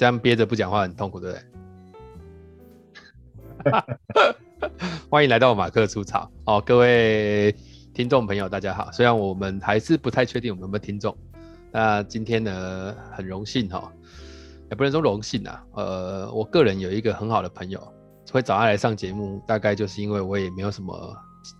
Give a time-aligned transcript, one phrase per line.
[0.00, 1.36] 这样憋着不讲话很痛苦，对不
[3.68, 4.72] 对？
[5.10, 7.54] 欢迎来到马克出草哦，各位
[7.92, 8.90] 听众朋友，大家好。
[8.92, 11.14] 虽然我们还是不太确定我们有没有听众，
[11.70, 13.92] 那今天呢，很荣幸哈、哦，
[14.70, 15.62] 也不能说荣幸啊。
[15.74, 17.78] 呃，我个人有一个很好的朋友，
[18.32, 21.14] 会找他来上节目，大概就是因为我也没有什么，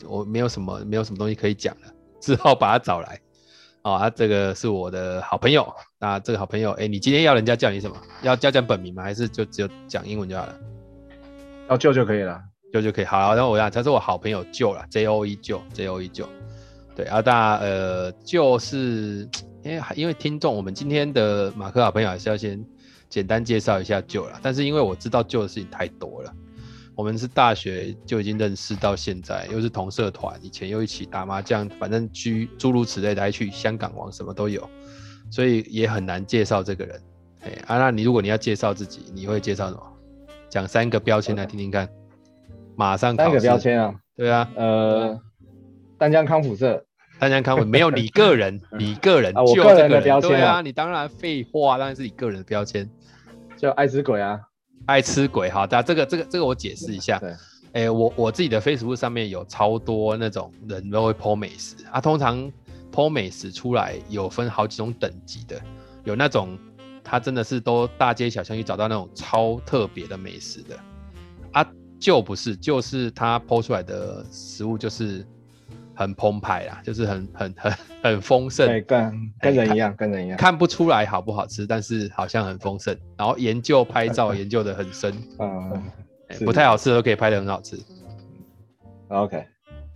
[0.08, 1.92] 我没有什么，没有什么东西可以讲了，
[2.22, 3.20] 只好把他找来。
[3.82, 5.70] 哦，他、啊、这个是我的好朋友。
[6.02, 7.94] 那这个好朋友，哎，你今天要人家叫你什么？
[8.22, 9.02] 要叫讲本名吗？
[9.02, 10.58] 还是就只有讲英文就好了？
[11.68, 12.42] 要舅就可以了，
[12.72, 13.04] 舅就可以。
[13.04, 16.26] 好，然后我讲，他是我好朋友舅了，J O E 舅，J O E 舅。
[16.96, 19.28] 对啊，大家呃，就是
[19.62, 22.64] 因为因为听众，我们今天的马克好朋友还是要先
[23.10, 24.40] 简单介绍一下舅了。
[24.42, 26.32] 但是因为我知道舅的事情太多了。
[26.96, 34.68] 我们是大学就已经认识到现在，又是同社团，以前又一起打麻将，反正居诸如此类的，还去香港玩，什么都有，
[35.30, 37.00] 所以也很难介绍这个人。
[37.42, 39.82] 哎，啊，那你如果你要介绍自己，你会介绍什么？
[40.48, 41.88] 讲三个标签来听听看。
[42.76, 43.94] 马上考三个标签啊？
[44.16, 45.18] 对啊，呃，
[45.96, 46.84] 丹江康复社，
[47.18, 52.88] 丹江康复没有你个人， 你个人，啊，我个人的标签啊，对啊，你当然废话，当然是你个人的标签，
[53.56, 54.40] 就爱吃鬼啊。
[54.86, 57.18] 爱吃鬼哈，但这个这个这个我解释一下。
[57.18, 62.50] 对，哎、欸，我我自己的 Facebook 上面有超多那种人都会 po 美食啊，通常
[62.92, 65.60] po 美食出来有分好几种等级的，
[66.04, 66.58] 有那种
[67.02, 70.78] 它真的是都大街小巷去找到那种超特别的美食的
[71.52, 71.66] 啊，
[71.98, 75.26] 就不是，就是他 po 出来的食物就是。
[75.92, 82.96] 很澎湃啦，就是很很很很丰盛，对，跟跟人一样，跟人一样，看不出来好不好吃，但是好像很丰盛。
[83.18, 85.82] 然后研究拍照 研究的很深，嗯，
[86.46, 87.78] 不太好吃的都可以拍的很好吃。
[89.08, 89.44] OK，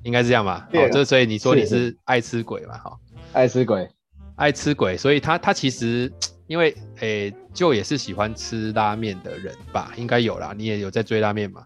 [0.05, 0.69] 应该是这样吧？
[0.72, 2.78] 哦，这所以你说你是爱吃鬼嘛？
[2.78, 2.97] 哈，
[3.33, 3.88] 爱吃鬼，
[4.36, 6.12] 爱吃鬼，所以他他其实
[6.46, 9.92] 因为诶，就也是喜欢吃拉面的人吧？
[9.96, 11.64] 应该有啦，你也有在追拉面嘛？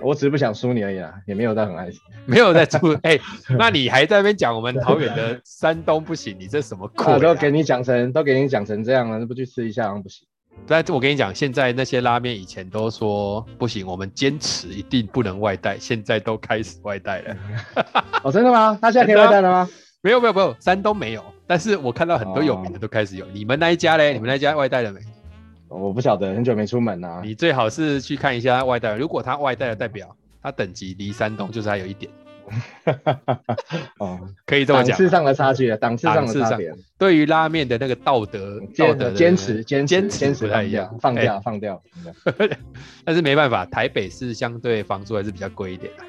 [0.00, 2.92] 我只是不想输你而已啦，也没有在很爱吃，没有在输。
[3.02, 3.20] 哎、欸，
[3.58, 6.36] 那你还在那边讲我们桃园的山东不行？
[6.38, 7.18] 你这什么鬼、啊啊？
[7.18, 10.28] 都给你讲成，都给你讲成这样了，那不去吃一下不行？
[10.66, 17.36] 但我跟你讲，现在那些拉面以前都说不行，我们坚持一定不能外带，现在都开始外带了。
[18.22, 18.78] 哦，真的吗？
[18.82, 19.68] 他现在可以外带了吗？
[20.02, 23.24] 没有没有没有，山东没有，但是我看到很多有名的都开始有。
[23.24, 24.12] 哦、你们那一家嘞？
[24.12, 25.00] 你们那一家外带了没？
[25.68, 27.20] 我不晓得，很久没出门啊。
[27.24, 32.10] 你最好是去看一下外带，如果他外带的代表，他等级离山东就是还有一点。
[33.98, 34.90] 哦，可以这么讲。
[34.90, 36.72] 档次上的差距，档次上的差别。
[36.98, 41.80] 对于拉面的那个道德，道德坚持，坚坚持不太一样，放掉，放掉。
[43.04, 46.02] 但是没办法，台北是相对房租还是比较贵一点的。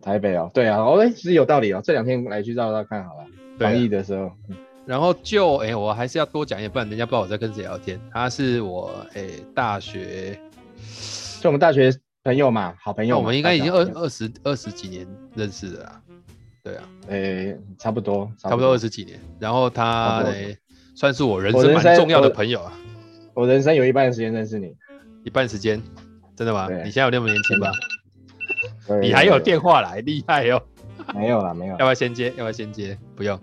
[0.00, 1.80] 台北哦，对啊，哦，哎，其实有道理哦。
[1.82, 3.24] 这两天来去绕绕看好了，
[3.58, 4.30] 防疫的时候。
[4.86, 7.98] 然后就哎、欸，我还是要多讲一点，不然人家不知道我在跟谁聊天。
[8.12, 10.38] 他是我哎、欸、大学，
[11.40, 11.90] 就我们大学
[12.24, 13.18] 朋友嘛，好朋友。
[13.18, 16.00] 我们应该已经二二十二十几年认识了啦。
[16.62, 19.20] 对啊，诶、欸，差不多，差不多二十几年。
[19.38, 20.58] 然后他诶、欸，
[20.94, 22.72] 算是我人生蛮重要的朋友啊。
[23.34, 24.74] 我，人生有一半的时间认识你，
[25.22, 25.82] 一半时间，
[26.34, 26.66] 真的吗？
[26.70, 27.70] 你现在有那么年轻吗？
[29.02, 30.62] 你还有电话来，厉害哦。
[31.14, 31.72] 没有啦，没有。
[31.72, 32.28] 要不要先接？
[32.30, 32.98] 要不要先接？
[33.14, 33.38] 不用。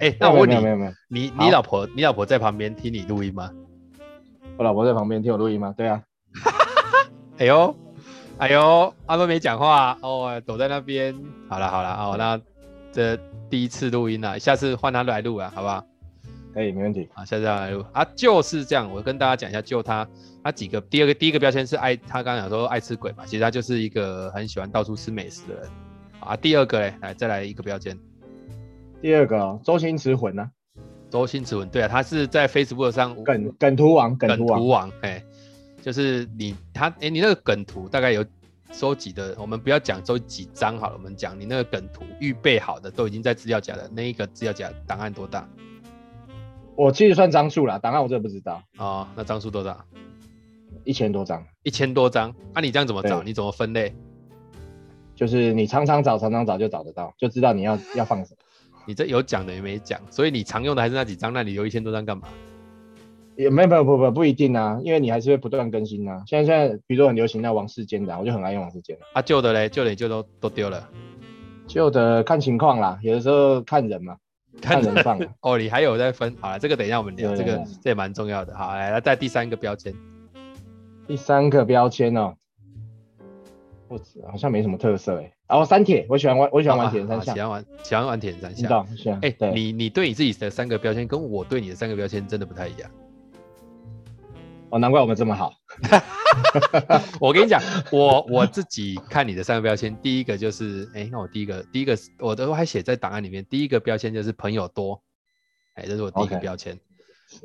[0.00, 3.48] 哎、欸，那我问你，没有没有，你你老婆你老婆在旁边听你录音吗？
[4.56, 5.72] 我老婆在旁边听我录音吗？
[5.78, 6.02] 对啊。
[7.38, 7.76] 哎呦，
[8.38, 11.14] 哎呦，他都没讲话哦，躲在那边。
[11.48, 12.40] 好了好了哦，那
[12.92, 13.18] 这
[13.50, 15.84] 第一次录音了，下次换他来录啊，好不好？
[16.54, 17.08] 可以，没问题。
[17.12, 18.88] 好，下次来录啊，就是这样。
[18.92, 20.06] 我跟大家讲一下，就他
[20.44, 25.68] 他几个，第二个第一个标签是爱，他刚刚讲说爱吃鬼嘛，其实他就是一个很喜欢到处吃美食的人
[26.20, 26.36] 啊。
[26.36, 27.98] 第二个嘞，来再来一个标签。
[29.02, 30.48] 第二个、哦、周星驰魂呢？
[31.10, 35.24] 周星驰魂，对啊，他是在 Facebook 上梗梗图王，梗图王，哎，
[35.82, 38.24] 就是你他哎，你那个梗图大概有
[38.72, 45.48] 收集的，我们不要讲收几张好了，我们讲你那个梗图预备好的都已经在资料夹的那一个资料夹档案多大？
[46.76, 49.84] 我其实算张数啦，档案我真的不知道啊、哦，那张数多大？
[50.84, 53.22] 一千多张，一千多张，那、啊、你这样怎么找？
[53.22, 53.94] 你怎么分类？
[55.14, 58.36] 就是你常常找，常常找就找得到，就知道你要要放什么。
[58.86, 62.28] 你这有讲的也没讲，所以你常用的还是那几张，那你留一千多张干嘛？
[63.38, 66.24] 也没有没有不不不一定啊，因为你还是会不断更新啊。
[66.26, 68.98] 现在现在比如说很流行那王世坚的，我就很爱用王世坚。
[69.12, 70.88] 啊旧的嘞，旧的就都都丢了。
[71.68, 74.16] 旧的看情况啦，有的时候看人嘛，
[74.60, 75.20] 看人放。
[75.40, 76.34] 哦，你还有在分？
[76.40, 78.52] 好了，这个等一下我们聊，这个这也蛮重要的。
[78.56, 79.94] 好，来来，再第三个标签。
[81.06, 82.34] 第三个标签哦。
[83.86, 83.98] 我
[84.28, 88.86] 好像没什么特色哎，然后三铁，我喜欢玩，我喜欢玩铁人三项，喜欢玩，喜欢玩铁人三项。
[88.96, 92.90] 知道，哎，你你对你自己的三个标签，跟我对你的三个标签真的不太一样。
[94.70, 95.54] 哦，难怪我们这么好。
[97.20, 97.60] 我跟你讲，
[97.90, 105.02] 我我自己看你的三个标签，第一个就是，哎、欸，那我第一个第一个我都还写在档案里面，第一个标签就是朋友多，
[105.74, 106.76] 哎、欸，这是我第一个标签。
[106.76, 106.80] Okay.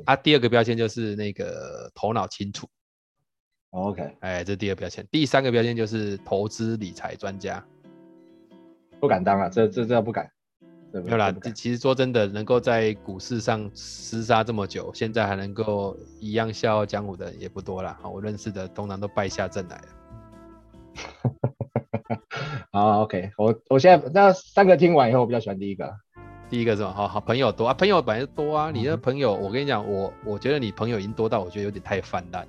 [0.06, 2.68] 啊，第二个标签就是那个头脑清楚。
[3.70, 5.06] OK，哎、欸，这是第二个标签。
[5.10, 7.64] 第三个标签就是投资理财专家。
[9.00, 10.30] 不敢当啊，这这这不敢。
[11.02, 17.98] 没有啦，其实说真的，能够在股市上厮杀这么久，现在还能够一样笑傲江湖的也不多啦。
[18.04, 19.84] 我认识的通常都败下阵来了。
[22.70, 25.92] 好，OK，我我现在那三个听完以后，我比较喜欢第一个。
[26.48, 26.92] 第一个是什么？
[26.92, 28.70] 好好朋友多啊，朋友本来就多啊。
[28.70, 32.48] 你的朋友，我跟你讲，我我觉得你朋友已经多到我觉得有点太泛滥了。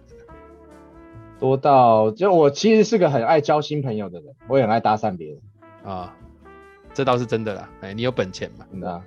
[1.40, 5.40] 多到就我其实是个很爱交新朋友的人，我也很爱搭讪别人
[5.84, 6.16] 啊。
[6.96, 8.66] 这倒是真的啦，哎，你有本钱嘛？
[8.72, 9.04] 真的啊，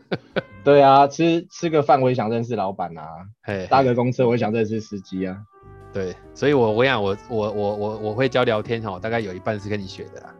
[0.62, 3.02] 对啊，吃吃个饭我也想认识老板啊，
[3.42, 5.38] 嘿嘿搭个公车我也想认识司机啊，
[5.92, 10.34] 对，所以我我想我我我我我会教聊天哈，大概有一半是跟你学的啦，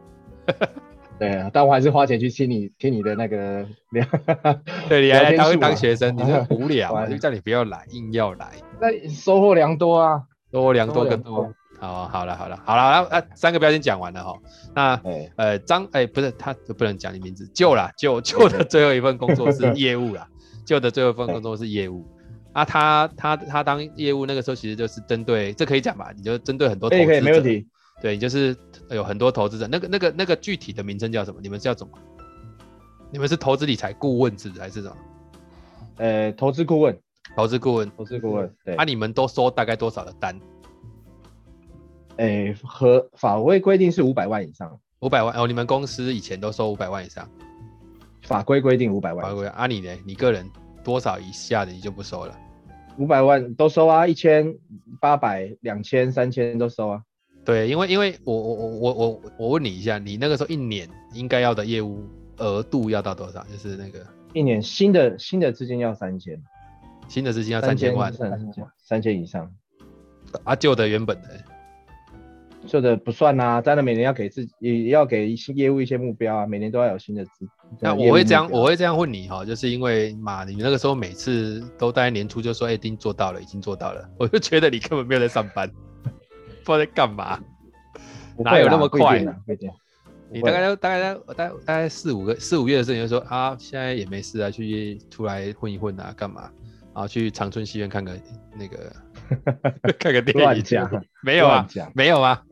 [1.17, 4.05] 对啊，但我还是花钱去听你听你的那个聊，
[4.87, 11.51] 对，你还来当当学生，你是无聊啊，就叫你不要来，硬要来，那收获良多啊，收获良多更多。
[11.79, 14.37] 好，好了，好了，好了，啊，三个标签讲完了哈。
[14.75, 17.49] 那，欸、呃，张，哎、欸，不是，他不能讲你名字。
[17.53, 20.27] 旧啦，旧旧的最后一份工作是业务啦，
[20.65, 22.05] 旧的最后一份工作是业务。
[22.51, 26.11] 啊，他他他当业务那个时候，其实就是针对，这可以讲吧？
[26.17, 27.65] 你就针对很多投资者，可以，没问题。
[28.01, 28.55] 对，就是
[28.89, 31.39] 有很多投资者，那个那个那个具体的名称叫什么？
[31.41, 31.91] 你们是叫什么？
[33.11, 34.97] 你们是投资理财顾问制还是什么？
[35.97, 36.97] 呃、欸，投资顾问，
[37.35, 38.53] 投资顾问，投资顾问。
[38.65, 38.75] 对。
[38.75, 40.37] 啊，你们都收大概多少的单？
[42.19, 45.47] 诶、欸，和法规规定是五百万以上，五百万哦。
[45.47, 47.27] 你们公司以前都收五百万以上，
[48.23, 49.25] 法规规定五百万。
[49.25, 49.89] 法规啊，你呢？
[50.05, 50.45] 你个人
[50.83, 52.37] 多少以下的你就不收了？
[52.97, 54.53] 五百万都收啊，一千、
[54.99, 57.01] 八百、两千、三千都收啊。
[57.45, 62.03] 对，因为因为我我我我我我问你一下，你那个时候一年应该要的业务
[62.35, 63.41] 额度要到多少？
[63.45, 66.37] 就是那个一年新的新的资金要三千，
[67.07, 69.49] 新的资金要三千万，三千三千以上。
[70.43, 71.29] 啊，旧的原本的。
[72.67, 77.47] 这个不算呐、啊，当然每年要给自己，也要给新业务一些目标啊，每年都要有新的资。
[77.79, 85.69] 那我会这样，我会这样问你哈，就是因为嘛，你那个时候每次都大概年初就说，哎、欸，已经做到了，已经做到了， 我就觉得你根本没有在上班，
[86.63, 87.39] 不知道在干嘛，
[88.37, 89.33] 哪有那么快呢？
[90.31, 96.51] 你大概大概大概大概四五个四五月的时候，你就说啊，现在也没事啊，去出来混一混啊，干嘛？
[96.93, 98.19] 然后去长春戏院看个
[98.57, 98.91] 那个。
[99.99, 102.43] 看个电影，乱讲，没有啊，没有啊，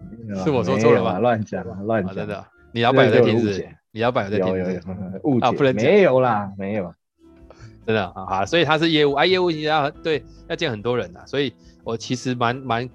[0.43, 1.19] 是我说错了吗？
[1.19, 3.67] 乱讲，乱讲，真的，你老板有在听是？
[3.91, 4.79] 你老板有在听是？
[5.23, 6.93] 误解，不能没有啦，没有，
[7.85, 11.53] 真的啊，好，所以他是业务啊，业务你要对要见很多人呐，所以
[11.83, 12.89] 我其实蛮蛮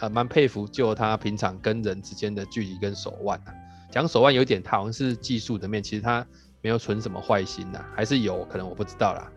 [0.00, 3.54] 呃蛮佩服，就他平常跟人之间的距离跟手腕啊，
[3.90, 6.24] 讲手腕有点，他好像是技术的面，其实他
[6.60, 9.30] 没有存什么坏心呐，还是有可能我不知道啦。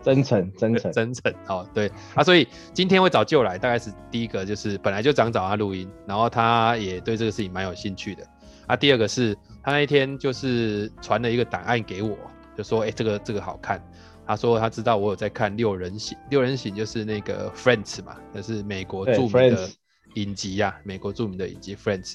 [0.04, 8.26] 真诚，真诚，真诚哦，对啊，所以今天会找舅来，大概是第一个就是本来就想找他录音，然后他也对这个事情蛮有兴趣的
[8.66, 8.74] 啊。
[8.74, 12.16] 第二个是他那一天就是传了一个档案给我，
[12.56, 13.82] 就说哎、欸，这个这个好看。
[14.26, 19.68] 他说他知道我有在看六人行，六人行就是那个 Friends 嘛，那是美国著名的
[20.14, 22.14] 影集呀、啊，美国著名的影集 Friends，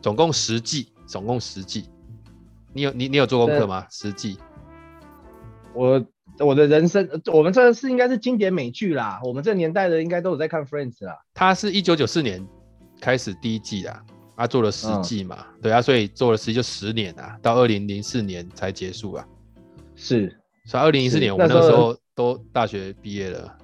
[0.00, 1.88] 总共十季，总共十季。
[2.72, 3.86] 你有你你有做功课吗？
[3.90, 4.38] 十季？
[5.74, 6.04] 我。
[6.40, 9.20] 我的人生，我们这是应该是经典美剧啦。
[9.22, 11.16] 我们这年代的应该都有在看 Friends 啦。
[11.32, 12.44] 他是一九九四年
[13.00, 14.02] 开始第一季啦，
[14.36, 19.24] 他做了十季嘛，嗯、对啊，所以做了十季就十年啊，到二零零四年才结束啊。
[19.94, 23.56] 是，所以二零零四年我们那时候都大学毕业了，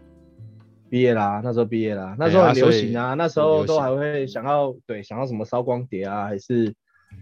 [0.88, 6.74] 毕业啦，那时候毕业啦，那时候很流行啊，那时候都还会想要对想要什么烧光碟啊，还是。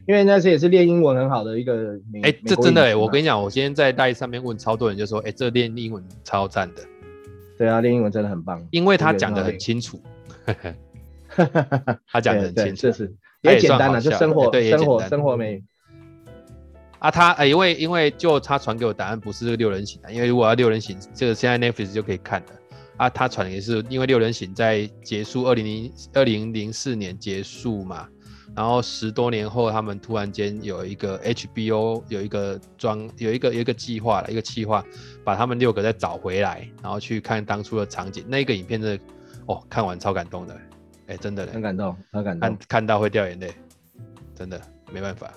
[0.06, 6.82] 因为那时也是练英文很好的一个，哎、欸，这真的哎、欸，我跟你讲，我今天在大一上面问超多人，就说，哎、欸，这练英文超赞的。
[7.58, 10.00] 对啊，练英文真的很棒，因为他讲的很清楚。
[12.10, 15.62] 他讲的很清楚，这是也简单了，就生活，对，生活，生活美。
[17.00, 22.52] 啊，他哎、欸，因为因为就他传给我答案不是这个六人行的，因为如果要六人行，这个现在 Netflix 就可以看的。
[22.96, 28.08] 啊，他传的也是因为六人行在结束二零零二零零四年结束嘛。
[28.56, 34.84] 然后十多年后，他们突然间有一个 HBO 有一个装有一个有一个计划了，一个计划，
[35.24, 38.24] 把他们六个再找回来，然后去看当初的场景。
[38.28, 39.04] 那个影片真的，
[39.46, 40.60] 哦，看完超感动的，
[41.06, 43.52] 哎，真的，很感动，很感动，看看到会掉眼泪，
[44.34, 44.60] 真的
[44.92, 45.32] 没办法。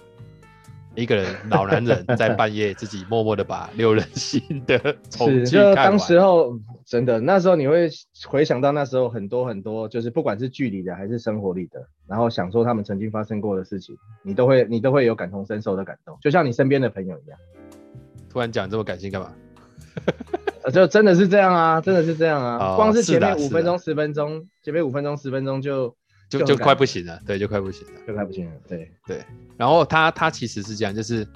[0.96, 4.78] 一个人老男人在半夜自己默默的把六人行的
[5.10, 7.90] 重是，就当时候真的那时候你会
[8.28, 17.40] 回想到那时候很多很多，就是不管是剧里的还是生活里的，然后想说他们曾经发生过的事情，你都会你都会有感同身受的感动，就像你身边的朋友一样。
[18.30, 19.34] 突然讲这么感性干嘛？
[20.74, 25.96] 就真的是这样啊，真的是这样啊，哦、光是前面五分钟十分钟，前面五分钟十分钟就。
[26.40, 29.22] 就就快不行了，对，就快不行了，就快不行了，对对。
[29.58, 31.28] 然后他他其实是这样，就是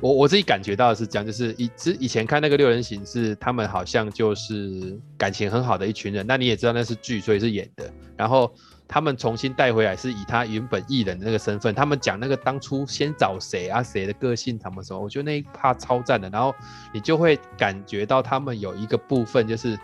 [0.00, 7.92] 我我自己感觉到的是这样，就是以之以前看那个六人行是他们好像就是感情很好的一群人，那你也知道那是剧，所以是演的。
[8.16, 8.50] 然后
[8.88, 16.30] 他们重新带回来是以他原本艺人的那个身份，他们讲那个当初先找谁啊，谁的个性什么什么，我觉得那一趴超赞的。
[16.30, 16.54] 然后
[16.94, 19.74] 你就会感觉到他们有一个部分就是，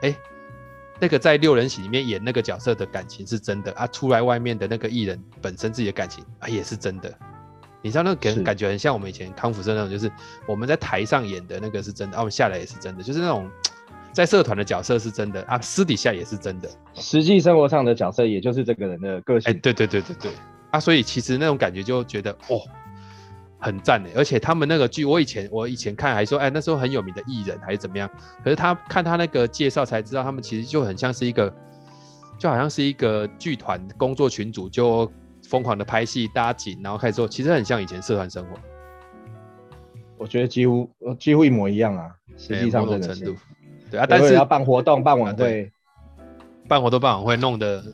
[0.00, 0.16] 哎、欸。
[1.00, 7.12] 那个在六人行里面演那个角色的感情是真的啊，出来外面的那个艺人本身自己的感情啊也是真的，
[7.82, 10.10] 你知道那个感感觉很像我们以前康复生那种，就是
[10.46, 13.50] 我们在台上演的那个是真的，啊我们下来也是真的，就是那种
[14.12, 20.32] 在社团的角色是真的啊，私底下也是真的，实际生活上的角色也就是这个人的个性，哎对对对对对。
[20.70, 22.60] 啊，所以其实那种感觉就觉得哦。
[23.58, 28.08] 很赞的，而且他们那个剧，我以前我以前看还说，哎，那时候很有名的艺人还是怎么样？
[28.44, 31.52] 可是他看他那个介绍才知道，他们其实就很像是一个，
[32.38, 35.10] 就好像是一个剧团工作群组，就
[35.48, 38.50] 疯狂的拍戏搭景，然后开始做，其实很像以前社团生活。
[40.18, 43.34] 我觉得几乎几乎一模一样啊，实际上的程度。
[43.90, 45.70] 对啊，但是要办活动、办晚会、
[46.68, 47.84] 办活动、办晚会，弄的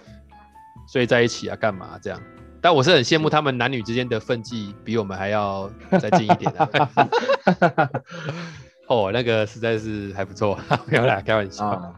[0.92, 2.20] 睡在一起啊，干嘛这样？
[2.62, 7.90] 但我是很羡慕他们男女之间的分际比我们还要再近一点的、啊。
[8.88, 11.66] 哦，那个实在是还不错，没有啦，开玩笑。
[11.66, 11.92] 啊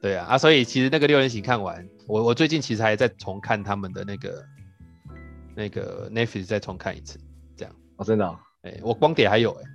[0.00, 4.44] 对啊，啊，所以其实那个六人行看完，我我最近其实还在重看他们的那个
[5.54, 7.18] 那个 Netflix 再重看一次，
[7.56, 7.74] 这样。
[7.96, 8.38] 哦，真的、哦？
[8.64, 9.68] 哎、欸，我光碟还有哎、欸。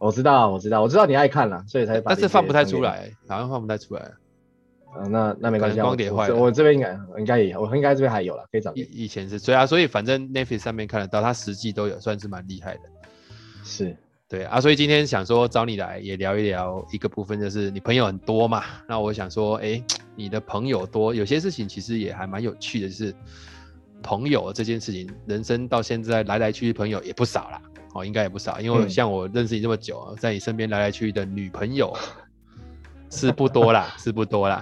[0.00, 2.12] 我知道，我知道，我知道你爱看了，所以才把。
[2.12, 4.10] 但是放不太出来，好像放不太出来。
[5.08, 6.34] 那那没关系，光碟坏了。
[6.34, 8.72] 我这边应该应该也，我应该这边还有了，可以找。
[8.74, 12.80] 以以前是，所以啊，所以反正 Netflix 上面看得到，它实际都有，算是蛮厉害的。
[13.62, 13.96] 是，
[14.28, 18.64] 对啊，所以今天想说找你来也聊一聊一个部分，就是你朋友很多嘛。
[18.88, 19.84] 那我想说，哎、欸，
[20.16, 23.14] 你的朋友多，有些事情其实也还蛮有趣的，就是
[24.02, 27.62] 朋友这件事情，人生到现在来来去去朋友也不少啦。
[27.94, 31.92] 哦，应该也不少，因为像我认识你这么久，嗯、在你身边来来去去的女朋友。
[33.10, 34.60] 是不多啦， 是不多啦，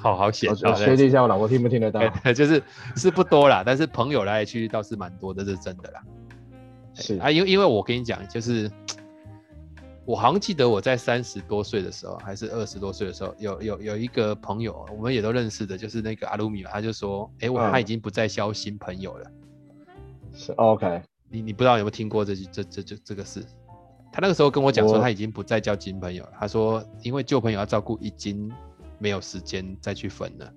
[0.00, 0.48] 好好险。
[0.50, 2.00] 我确定一下，我老婆听不听得到？
[2.32, 2.62] 就是
[2.96, 6.02] 是不多啦，但是朋友来来去去倒是蛮多的，这是真的啦。
[6.94, 8.70] 是啊，因为因为我跟你讲，就是
[10.04, 19.30] 我好像记得我在三十多岁的时候，还是二十多岁的时候，有有有一个朋友，我们也都认识的，就是那个阿鲁米，他就说，哎、欸，我他已经不再交新朋友了。
[20.32, 23.44] 是 OK，你你不知道有没有听过这这这这这个事？
[24.10, 26.32] 他那个时候跟我讲说，他已经不再交新朋友了。
[26.40, 28.50] 他说，因为旧朋友要照顾，已经
[28.98, 30.52] 没有时间再去分了。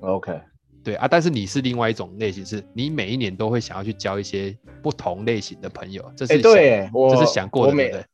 [0.00, 0.40] OK，
[0.82, 6.02] 对啊，但是你是另外一种类型，是你每一年都会想要去交一些不同类型的朋友。
[6.16, 8.04] 这是、欸、对，我这是想过的，对不对？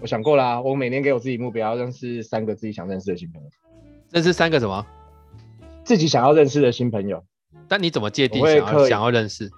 [0.00, 3.48] 我想过啦，我每年给我自己目标，认识三个自己想认识的新朋友。
[4.12, 4.86] 认识三个什么？
[5.84, 7.22] 自己想要认识的新朋友。
[7.68, 9.50] 但你怎么界定想要想要认识？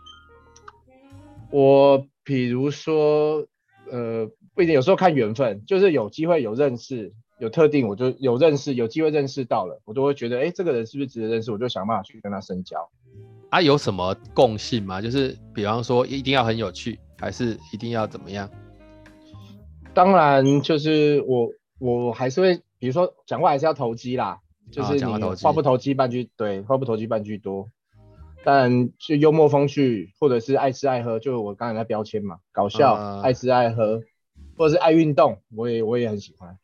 [1.51, 3.47] 我比如说。
[3.91, 11.53] 呃，不一定，有时候看缘分，就是有机会有认识，有特定，我就有认识，有机会认识到了，我都会觉得，哎，这个人是不是值得认识？
[11.53, 12.89] 我就想办法去跟他深交。
[13.51, 15.01] 啊，有什么共性吗？
[15.01, 18.51] 就是比方说，一定要很有趣，还是一定要怎么样？
[19.95, 24.41] 当然，就是我我还是会，比如说讲话还是要投机啦，
[24.71, 25.05] 就是你
[25.43, 27.69] 话不投机半句，对，话不投机半句多。
[28.49, 34.01] 但是幽默风趣，或者是爱吃爱喝，就我刚才那标签嘛，搞笑、呃、爱吃爱喝，
[34.57, 36.57] 或者是爱运动，我也我也很喜欢。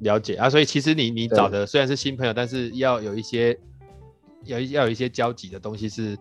[0.00, 3.56] 了解啊，所以其实你你找的虽然是新朋友，但是要有一些
[4.46, 6.18] 要要有一些交集的东西是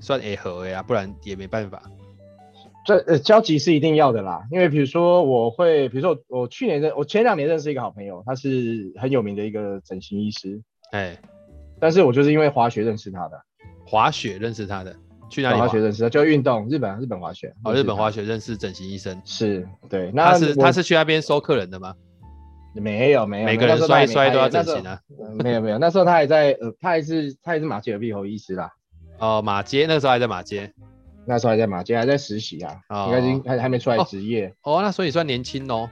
[0.00, 1.82] 算 A 合 A 啊，不然也没办法。
[2.84, 10.60] 这呃交集是一定要的啦，因为比如说我会，比如说我去年认我前两年认识一个好朋友，他是很有名的一个整形医师，
[10.92, 11.16] 哎，
[11.80, 13.40] 但是我就是因为滑雪认识他的。
[13.90, 14.94] 滑雪认识他的，
[15.28, 16.08] 去哪里滑，滑雪认识的？
[16.08, 17.52] 就运动，日本日本滑雪。
[17.64, 20.12] 哦，日本滑雪认识整形医生，是对。
[20.14, 21.92] 那他是他是去那边收客人的吗？
[22.72, 25.00] 没有没有，每个人摔一摔都要整形啊。
[25.42, 28.70] 没有没有，那时候他还在呃，他还是他还是马偕耳鼻喉医师啦。
[29.18, 30.72] 哦，马街那时候还在马街，
[31.26, 34.76] 那时候还在马街还在实习啊，哦、应该已经还还没出来职业哦。
[34.76, 35.90] 哦，那所以算年轻哦，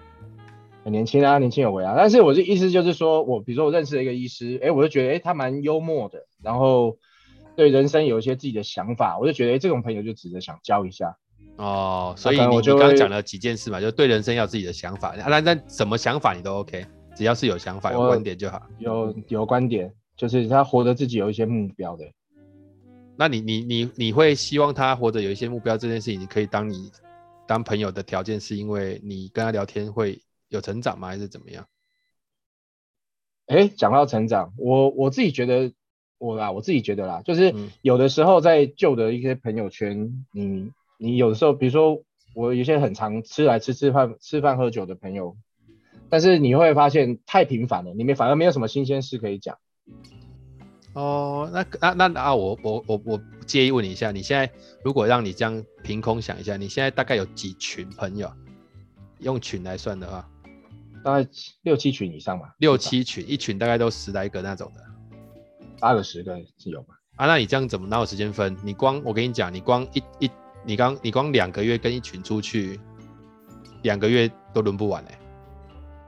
[0.85, 1.95] 很年轻啊，年轻有为啊。
[1.97, 6.97] 但是我的意思就是说，我比如说我认识了一个医师，哎，我就觉得哎他蛮幽默的，然后。
[7.59, 11.19] 对人生有一些自己的想法，我就觉得，哎，这种朋友就值得想交一下。
[11.57, 16.87] 哦，所以你我就刚刚讲了几件事嘛，就对人生要自己的想法，那那什么想法你都 OK，
[17.17, 18.63] 只要是有想法、有观点就好。
[18.79, 22.09] 有有观点，就是他活得自己有一些目标的。
[23.17, 26.93] 那你你你你会希望他活得有一些目标这件事情，你可以当你
[27.45, 31.09] 当朋友的条件，是因为你跟他聊天会有成长吗？
[31.09, 31.67] 还是怎么样？
[33.49, 35.73] 哎，讲到成长，我我自己觉得
[36.19, 42.03] 我啦，我自己觉得啦，就是有的时候在旧的一些朋友圈，你你有的时候，比如说
[42.35, 45.37] 我有些很常吃来吃吃饭吃饭喝酒的朋友，
[46.09, 49.57] 但是你会发现太频繁了，里面反而没有什么新鲜事可以讲。
[50.95, 54.51] 哦，那那那啊，我我我我介意问你一下，你现在
[54.83, 58.31] 如果让你这样凭空想一下，你现在大概有几群朋友？
[59.21, 60.29] 用群来算的话，
[61.03, 61.29] 大概
[61.63, 62.55] 六七群以上吧。
[62.59, 64.81] 六七群，一群大概都十来个那种的，
[65.81, 66.95] 八个十个是有吧？
[67.17, 68.57] 啊，那你这样怎么哪有时间分？
[68.63, 70.31] 你光我跟你讲，你光一一
[70.65, 72.79] 你刚你光两个月跟一群出去，
[73.83, 75.11] 两个月都轮不完嘞。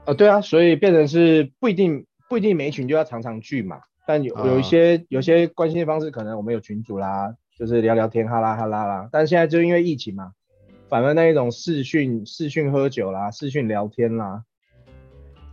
[0.05, 3.81] 啊，对啊，所以变成是不一定不一定每一群就要常常聚嘛。
[4.07, 9.09] 但有有一些、嗯、有些关心的方式，可能我们有群主啦，就是聊聊天，哈啦哈啦啦。
[9.11, 10.33] 但现在就因为疫情嘛，
[10.89, 14.43] 反而那一种视讯视讯喝酒啦，视讯聊天啦。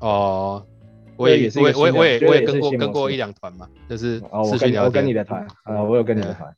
[0.01, 0.67] 哦，
[1.19, 4.21] 我也也是，我也我也我也我也跟过跟过一两团嘛，就是
[4.51, 4.85] 视讯聊天。
[4.85, 6.51] 我跟你的团，啊，我有跟你的团。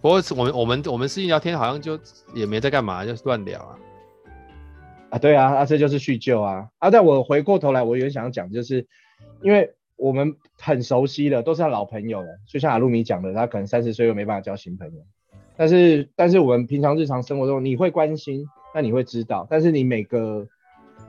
[0.00, 1.98] 不过我们我们我们私信聊天好像就
[2.34, 3.78] 也没在干嘛，就是乱聊啊。
[5.10, 6.68] 啊，对啊，啊这就是叙旧啊。
[6.78, 8.86] 啊，但我回过头来，我有点想要讲，就是
[9.42, 9.74] 因为。
[9.96, 12.26] 我们很熟悉的，都是他老朋友了。
[12.48, 15.00] 就像阿露米讲的，他可能三十岁又没办法交新朋友。
[15.56, 18.44] 但是，但是我们平常日常生活中，你会关心，
[18.74, 19.46] 那你会知道。
[19.48, 20.48] 但是你每个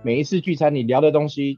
[0.04, 1.58] 每一次聚餐，你聊的东西，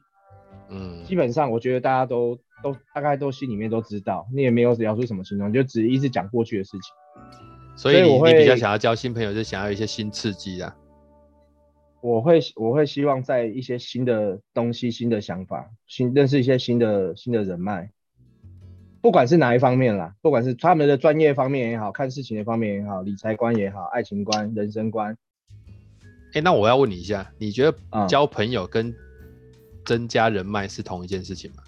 [0.70, 4.28] 嗯，基本上我觉得大家都都大概都心里面都知道。
[4.34, 6.82] 你也没有聊出什么新东西，就只一直讲过去的事情。
[7.76, 10.76] 所以你，你比较想要交新朋友，就想要一些新刺激啊。
[12.02, 17.92] 我会我会希望在一些新的东西、新的想法、新认识一些新的新的人脉，
[19.02, 25.18] 不管是哪一方面啦，不管是他们的专业方面也好，看事情的方面也好，理财观也好，爱情观、人生观。
[26.30, 28.94] 哎、欸，那我要问你一下，你觉得交朋友跟
[29.88, 31.64] 增加人脉是同一件事情吗？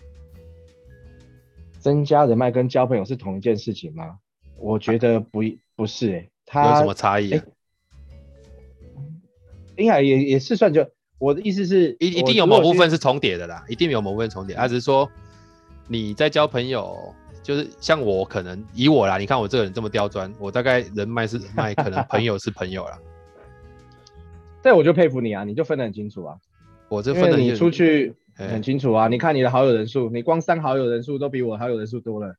[1.79, 4.19] 增加人脉跟交朋友是同一件事情吗？
[4.58, 5.41] 我觉得不
[5.75, 7.39] 不是、欸，哎，它有什么差异啊？
[7.39, 7.51] 欸
[9.77, 10.86] 应该也也是算就
[11.19, 14.53] 我的意思是，一一定有某部分是重叠的啦，一定有某部分重叠。
[14.53, 15.10] 他只是说
[15.88, 22.99] 你在交朋友，就是像我可能以我啦，你看我这个人这么刁钻，我大概人脉是人脉，可能朋友是朋友啦。
[24.62, 26.38] 这我就佩服你啊，你就分得很清楚啊。
[26.89, 32.34] 我这分的你出去很清楚啊，你看你的好友人数，你光删好友人数都比我好友人数多了。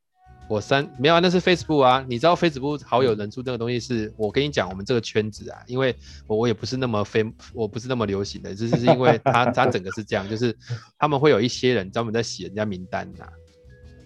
[0.47, 2.05] 我删没有啊，那是 Facebook 啊。
[2.09, 5.95] 你知道 Facebook 好友人数这个东西是，我跟你讲，我们这个圈子啊，因为
[6.27, 10.53] 我我也不是那么非，我不是那么流行的，就是是因为他他 整个是这样，就是
[10.99, 13.31] 他们会有一些人专门在洗人家名单呐、啊。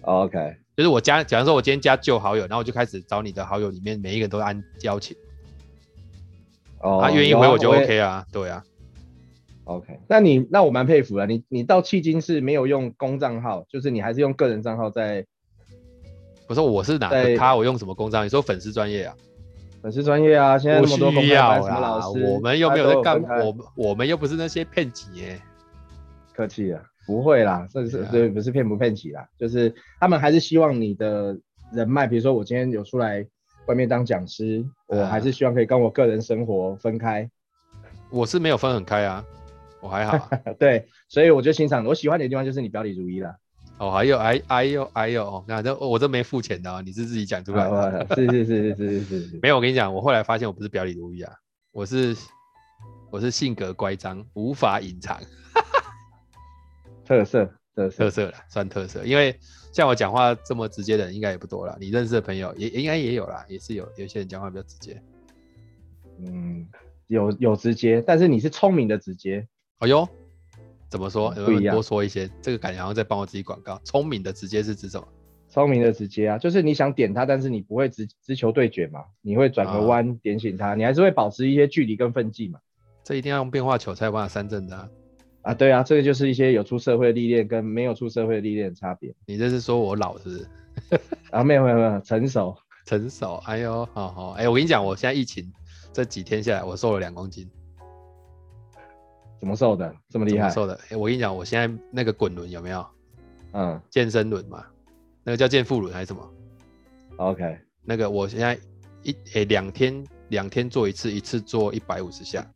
[0.02, 0.38] OK，
[0.76, 5.16] 就是我加，假如说我今天加旧好友，然后我就开始找你的好友里面每一个人都按邀请。
[6.82, 8.62] 哦，他愿意回我就 OK 啊，对啊。
[9.66, 15.26] OK，那你那我蛮佩服的，你你到迄今是没有用公账号，就是你还是用个人账号在。
[16.46, 17.56] 不是我是哪个咖？
[17.56, 18.24] 我用什么公账？
[18.24, 19.16] 你说粉丝专业啊？
[19.82, 20.56] 粉丝专业啊！
[20.56, 22.24] 现在那么多公开班，什么老师？
[22.24, 25.40] 我们又没有在干，我们我们又不是那些骗子耶。
[26.32, 31.36] 客气了，不会啦，这是对，不是骗不骗起啦，就是他们还是希望你的
[31.72, 33.26] 人脉，比如说我今天有出来
[33.66, 37.28] 外面当讲师，我还是希望可以跟我个人生活分开。
[38.10, 39.24] 我是没有分很开啊，
[39.86, 40.28] 我还好。
[40.58, 43.36] 对，所以我就欣赏，我喜欢你的地方就是你表里如一了。
[43.78, 48.06] 哦，还有哎哎呦哎呦，那这我这没付钱的，你是自己讲出来的。
[48.16, 49.38] 是是是是是是是。
[49.40, 51.32] 没有，我跟你讲，我后来发现我不是表里如一啊，
[51.72, 52.16] 我是
[53.10, 55.20] 我是性格乖张，无法隐藏。
[57.04, 57.44] 特色
[57.74, 59.04] 特色特色了，算特色。
[59.04, 59.38] 因为
[59.72, 65.00] 像我讲话这么直接的人应该也不多了，你认识的朋友也应该也有啦，也是有有些人讲话比较直接。
[66.18, 66.66] 嗯，
[67.08, 69.46] 有有直接，但是你是聪明的直接。
[69.78, 70.08] 哎呦。
[70.88, 71.34] 怎么说？
[71.36, 72.30] 有没有多说一些？
[72.40, 73.78] 这个感觉好像在帮我自己广告。
[73.82, 75.06] 聪明的直接是指什么？
[75.48, 82.60] 聪明的直接啊，就是你想点他，但是你不会直直球对决嘛，你会转个弯、啊、点醒他，你还是会保持一些距离跟分际嘛。
[83.02, 84.88] 这一定要用变化球才有办法三振的啊！
[85.42, 89.12] 啊，对啊，这个就是一些有出社会历练跟没有出社会历练的差别。
[89.26, 90.48] 你这是说我老是不是？
[91.32, 93.42] 啊，没有没有没有，成熟 成熟。
[93.46, 95.52] 哎呦，好好，哎，我跟你讲，我现在疫情
[95.92, 97.50] 这几天下来，我瘦了两公斤。
[99.38, 100.48] 怎么瘦的这么厉害？
[100.50, 102.86] 瘦的，哎，我跟你讲，我现在那个滚轮有没有？
[103.52, 104.64] 嗯，健身轮嘛，
[105.24, 106.30] 那个叫健腹轮还是什么
[107.16, 108.58] ？OK，那个我现在
[109.02, 112.46] 一诶两天两天做一次，一次做一百五十下。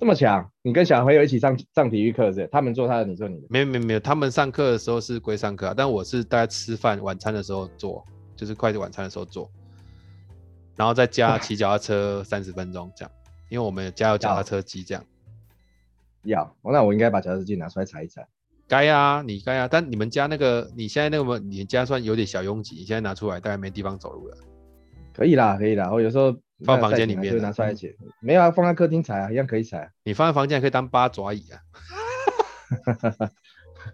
[0.00, 0.50] 这么强？
[0.62, 2.48] 你跟小朋友一起上上体育课是？
[2.50, 3.46] 他们做他的，你做你的？
[3.48, 9.48] 没有没有没有，他们上课的时候是归上课啊，但我是大家吃饭晚餐的时候做，就是快递晚餐的时候做，
[10.74, 13.12] 然后再加骑脚踏车三十分钟这样，
[13.48, 15.04] 因为我们家有脚踏车机这样。
[16.24, 18.26] 要，那我应该把脚踏车机拿出来踩一踩。
[18.68, 24.36] 该啊，你该啊，但你们家那个你现在那个你家算有点小拥挤，你现在拿出来大概没地方走路了。
[25.14, 26.34] 可以啦，可以啦，我有时候。
[26.64, 27.92] 放房间里面，拿出来捡。
[28.20, 29.90] 没有啊，放在客厅踩啊，一样可以踩。
[30.04, 31.58] 你放在房间还可以当八爪椅啊。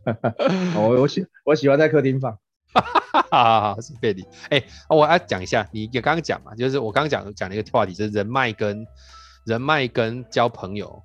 [0.77, 2.39] 我我喜我喜欢在客厅放。
[2.75, 2.83] 好
[3.31, 4.27] 好好，是贝里。
[4.51, 8.87] 哎，我要讲一下，你刚刚讲嘛，就是我刚刚讲讲了一个话题，就是人脉跟
[9.47, 11.03] 人脉跟交朋友，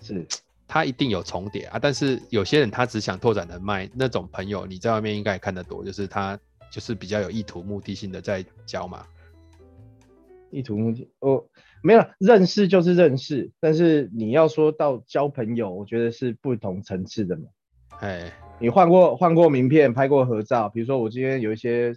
[0.00, 0.26] 是
[0.66, 1.78] 他一定有重叠啊。
[1.80, 6.38] 但是有些人他只想拓展人脉，那种朋友你在外面应该也看得多，就是他
[6.70, 9.04] 就是比较有意图、目的性的在交嘛。
[10.50, 11.44] 意图目的哦，
[11.80, 17.44] 没有认识就是认识，但是你要说到交朋友，我觉得是不同层次的嘛。
[18.00, 21.94] 哎，你换过换过名片，拍过合照，比如说我今天有一些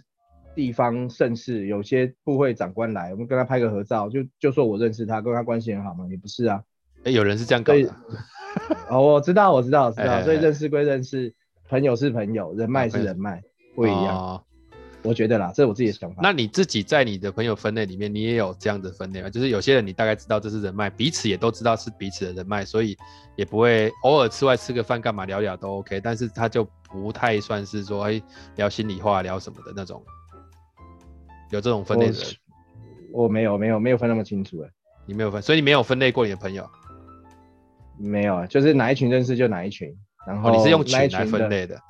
[0.54, 6.06] 地方盛世，有些部会长官来，我们跟他拍个合照，就就说我认识他，跟他关系很好嘛？
[6.08, 6.62] 也不是啊。
[7.04, 7.94] 哎，有人是这样搞的。
[8.88, 10.22] 哦，我知道，我知道，我知道。
[10.22, 11.32] 所以认识归认识，
[11.68, 13.42] 朋友是朋友，人脉是人脉，
[13.74, 14.16] 不一样。
[14.16, 14.44] 哦
[15.06, 16.20] 我觉得啦，这是我自己的想法。
[16.22, 19.28] 那你自己在你的朋友分类里面，你也有这样的分类吗？
[19.28, 22.96] 就是有些人你大概知道这是人脉，彼此也都知道是彼此的人脉，所以
[23.36, 26.00] 也不会偶尔吃外吃个饭干嘛聊聊都 OK。
[26.00, 28.18] 但是他就不太算是说哎
[28.56, 30.02] 聊心里话聊什么的那种，
[31.50, 32.22] 有这种分类的人。
[33.12, 34.70] 我，我没有没有没有分那么清楚哎，
[35.04, 36.66] 你没有分，所以你没有分类过你的朋友？
[37.98, 41.80] 没有啊，就是哪一群认识就哪一群，然后、哦、你是用群来分类的。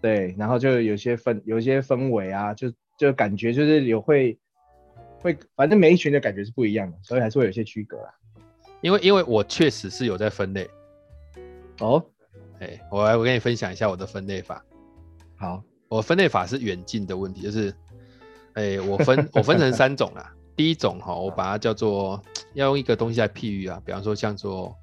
[0.00, 4.36] 对，然后就有些氛，有些氛围啊，就就感觉就是有会
[5.20, 8.10] 会，反正每一群的感觉是不一样的，所以还是会有些区隔啊。
[8.80, 10.68] 因为因为我确实是有在分类。
[11.78, 12.04] 哦，
[12.58, 14.64] 哎，我来我跟你分享一下我的分类法。
[15.36, 17.72] 好，我分类法是远近的问题，就是，
[18.54, 20.34] 哎，我分 我分成三种啦。
[20.56, 22.20] 第一种哈，我把它叫做
[22.54, 24.76] 要用一个东西来譬喻啊，比方说像做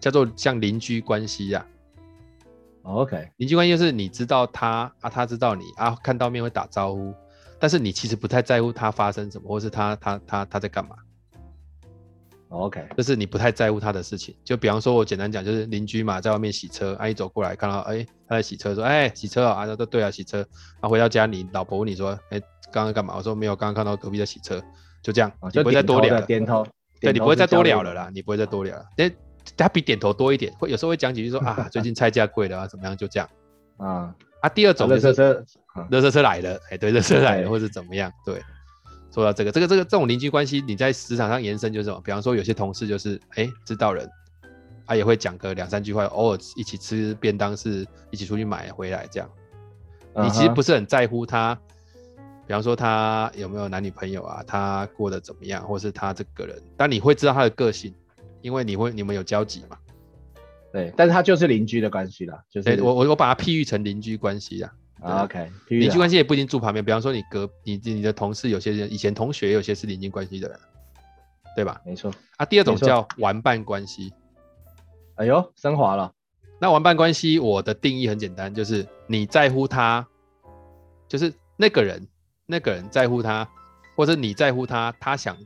[0.00, 1.66] 叫做像邻居关系啊。
[2.82, 7.12] OK，邻居关系就是你知道他啊，他知道你啊，看到面会打招呼，
[7.58, 10.94] 但是你其实不太在乎他发生什么，或是他他他他在干嘛。
[12.48, 14.32] OK，就是你不太在乎他的事情。
[14.44, 20.46] 就比方说，我简单讲，就是邻居嘛，在外面洗车，阿姨走过来看到，哎，他在洗车，说，哎，洗车啊，啊，都对啊，洗车。
[20.80, 23.16] 啊，回到家，你老婆问你说，哎，刚刚干嘛？
[23.16, 24.62] 我说没有，刚刚看到隔壁在洗车，
[25.02, 26.22] 就这样，你不会再多聊了。
[26.22, 26.64] 点头，
[27.00, 28.84] 对，你不会再多聊了啦，你不会再多聊了。
[29.56, 32.96] 他比点头多一点，会有时候会讲几句说 啊，最近菜价贵了啊，怎么样？
[32.96, 33.28] 就这样
[33.76, 34.14] 啊。
[34.40, 35.44] 啊，第二种就是，垃圾车，
[35.90, 38.12] 垃圾车来了，哎，对，垃圾车来了，或者怎么样？
[38.24, 38.40] 对，
[39.10, 42.00] 说到这个，这个，这个，这种邻居关系，你在职场上延伸就是什么？
[42.04, 44.08] 比方说，有些同事就是，哎，知道人，
[44.86, 49.28] 他也会讲个两三句话，偶尔一起吃便当，是一起出去买回来这样。
[50.22, 51.58] 你其实不是很在乎他，
[52.46, 57.92] 比方说他有没有男女朋友啊，他过得怎么样，或是他这个人，但你会知道他的个性。
[58.46, 59.76] 因为你会，你们有交集嘛？
[60.72, 64.72] 对，但是他就是邻居的关系啦，就是我我我把它譬喻成邻居关系啦。
[65.00, 70.56] OK，邻居关系也不一定住旁边，比方说你隔你你的同事，有些人以前同学，有些是邻居关系的人，
[71.56, 71.80] 对吧？
[71.84, 72.12] 没错。
[72.36, 74.12] 啊，第二种叫玩伴关系。
[75.16, 76.12] 哎呦，升华了。
[76.60, 80.06] 那玩伴关系，我的定义很简单，就是你在乎他，
[81.08, 82.06] 就是那个人，
[82.46, 83.48] 那个人在乎他，
[83.96, 85.36] 或者你在乎他，他想。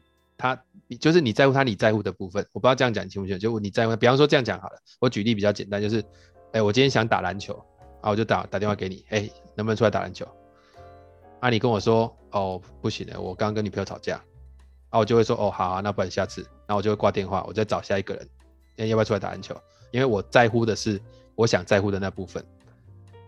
[0.43, 0.59] 他，
[0.97, 3.41] 就是你在乎他，你在乎的部分，我不知道这样讲清不清楚。
[3.41, 6.05] 就你在乎，比方说这样讲好了，我举例比较简单，就是，哎、
[6.55, 7.55] 欸，我今天想打篮球，
[8.01, 10.27] 啊，我就打打电话给你，哎、欸，能不能出来打篮球？
[11.41, 14.21] 啊，你跟我说，哦，不行的，我刚刚跟女朋友吵架，
[14.91, 18.29] 啊，我就会说，哦，好啊，那不然下次，那我就会挂电话，我再找下一个人，
[18.77, 19.57] 哎、欸，要不要出来打篮球？
[19.93, 21.01] 因为我在乎的是
[21.35, 22.45] 我想在乎的那部分。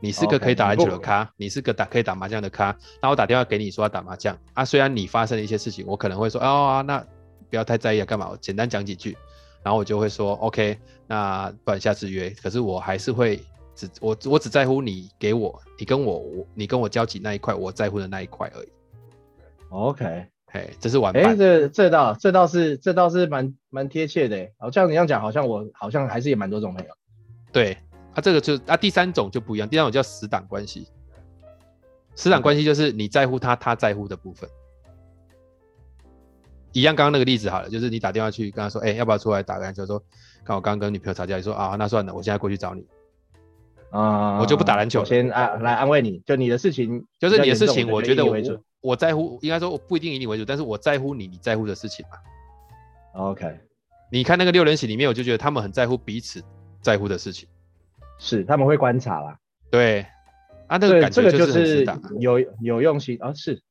[0.05, 4.64] 你是个可以打篮球的咖，okay, 你是个打可以打麻将的咖，那我打电话给你说要打麻将啊。
[4.64, 7.07] 虽然你发生了一些事情，我可能会说哦、啊，那
[7.52, 8.30] 不要太在意啊，干嘛？
[8.30, 9.14] 我简单讲几句，
[9.62, 12.30] 然后我就会说 OK，那不然下次约。
[12.42, 13.38] 可是我还是会
[13.74, 18.68] 只我我只在乎你给我，你跟我我你跟我交集那一块，我在乎的那一块而已。
[19.68, 21.24] OK，嘿，这是玩伴。
[21.24, 24.48] 哎，这这倒这倒是这倒是蛮蛮贴切的。
[24.58, 26.90] 好像你这样讲，好像我好像还是也蛮多种朋友。
[27.52, 27.76] 对。
[28.14, 30.86] 啊，这个就啊，第三种就不一样，第三种叫死党关系。
[32.14, 34.46] 死党关系就是你在乎他，他在乎的部分。
[36.72, 39.87] 一样，刚刚那个例子好了，就是你打电话去跟他说，哎、欸，要不要出来打个篮球？
[39.87, 40.02] 说，
[40.44, 42.87] 看我刚刚跟女朋友吵架，你说啊，那算了，我现在过去找你。
[43.90, 45.04] 啊，我就不打篮球。
[45.04, 48.37] 先啊来安慰你，就你的事情，就是你的事情，我觉得我
[48.80, 52.16] 我在乎，应该说我不一定以你为主，但是我在乎你，你在乎的事情嘛。
[53.20, 53.61] OK，
[54.11, 56.42] 你看那个六人行里面，我就觉得他们很在乎彼此
[56.80, 57.46] 在乎的事情，
[58.18, 59.37] 是他们会观察啦。
[59.70, 60.06] 对，
[60.68, 61.87] 啊，那个感觉就是
[62.18, 63.62] 有有用心啊，是，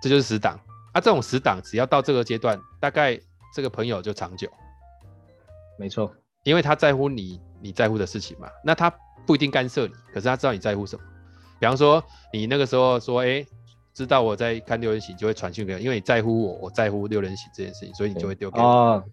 [0.00, 0.58] 这就是死党
[0.98, 1.00] 啊。
[1.00, 3.18] 这种死党只要到这个阶段，大概
[3.54, 4.50] 这个朋友就长久。
[5.78, 8.92] 没错，因为他在乎你你在乎的事情嘛，那他
[9.26, 11.02] 不一定干涉你，可是他知道你在乎什么。
[11.60, 13.46] 比方说，你那个时候说，哎、欸，
[13.94, 18.64] 知道我在看六人行，就会传讯给我，因为你在乎我，我在乎六人行这件事情，所以你就会丢给我。
[18.64, 19.04] 哦，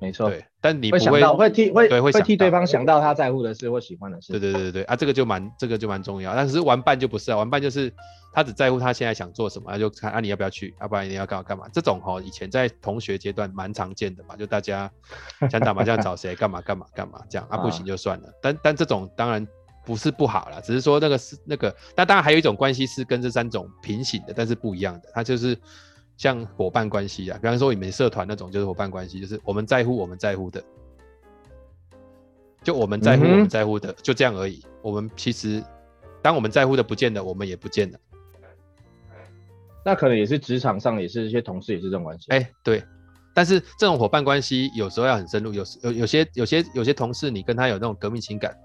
[0.00, 0.28] 没错。
[0.28, 4.32] 对，但你不会，会想到会替会对会，会替对方想到他在乎的事或喜欢的事。
[4.32, 6.34] 对对对对啊，这个就蛮这个就蛮重要。
[6.34, 7.92] 但是玩伴就不是啊，玩伴就是
[8.32, 11.66] 他只在乎他现在想做什么，他就看啊你要不要去，要、啊、不然你要干嘛干嘛。
[11.72, 14.90] 这种哦，以前在同学阶段蛮常见的嘛，就大家
[15.50, 18.28] 想打麻将找谁干嘛干嘛干嘛这样啊，不行就算了。
[18.40, 19.46] 但但这种当然。
[19.84, 25.58] 不是不好啦，只是说那个是那个，那当然还有一种关系是跟这三种平行的，但是不一样的，它就是
[26.16, 30.62] 像伙伴关系啊，比方说你们社团那种就是伙伴关系，就是我们在乎我们在乎的，
[32.62, 34.64] 就我们在乎我们在乎的，嗯、就这样而已。
[34.82, 35.62] 我们其实
[36.20, 37.98] 当我们在乎的不见了，我们也不见了。
[39.84, 42.26] 那可能也是职场上也是一些同事也是这种关系。
[42.30, 42.84] 哎、欸，对，
[43.34, 48.56] 但是这种伙伴关系有时候要很深入，有有有些有些有些同事你跟他有那种革命情感。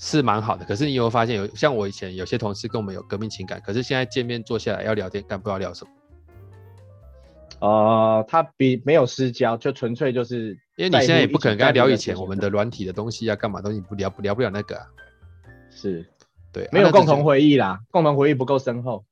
[0.00, 5.90] 是蛮好的，可是你有没有发现有像我以前有些同事跟我们有革命情感，可是现在见面坐下来要聊天，干不知道聊什么。
[7.60, 14.86] 呃，他比没有私交，就纯粹就是，因为你现在也不可能跟他聊以前我们的软体的东西啊，干嘛东西不聊不聊不了那个啊。
[15.70, 16.06] 是，
[16.52, 19.04] 对，没有共同回忆啦，共同回忆不够深厚。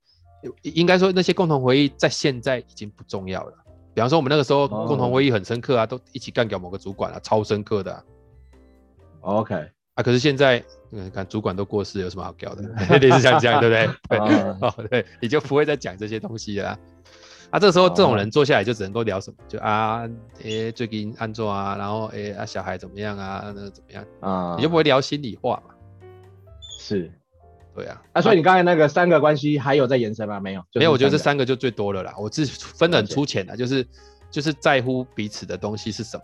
[0.62, 3.52] 应该说那些共同回忆在现在已经不重要了。
[3.94, 8.04] 比方说我们那个时候共同回忆很深刻啊，哦、都一起干掉某个主管啊，超深刻的、啊。
[9.22, 9.54] OK。
[9.94, 12.62] 啊，可是现在，嗯，看主管都过世，有什么好聊的？
[13.00, 14.18] 类似像这样，对不对？
[14.18, 14.18] 对，
[14.60, 16.68] 哦，对，你就不会再讲这些东西了。
[16.68, 16.78] 啊，
[17.58, 19.36] 这个时候这种人坐下来就只能够聊什么？
[19.48, 20.08] 就啊，
[20.42, 23.52] 诶，最近安坐啊，然后诶，啊，小孩怎么样啊？
[23.54, 24.54] 那怎么样啊？
[24.56, 25.74] 你就不会聊心里话嘛？
[26.78, 27.10] 是，
[27.74, 28.02] 对啊。
[28.12, 30.38] 啊，所以你刚才那个三个关系还有在延伸吗？
[30.40, 30.92] 没有，没有。
[30.92, 32.14] 我觉得这三个就最多了啦。
[32.18, 33.86] 我是分得很粗浅的，就是
[34.30, 36.22] 就是在乎彼此的东西是什么。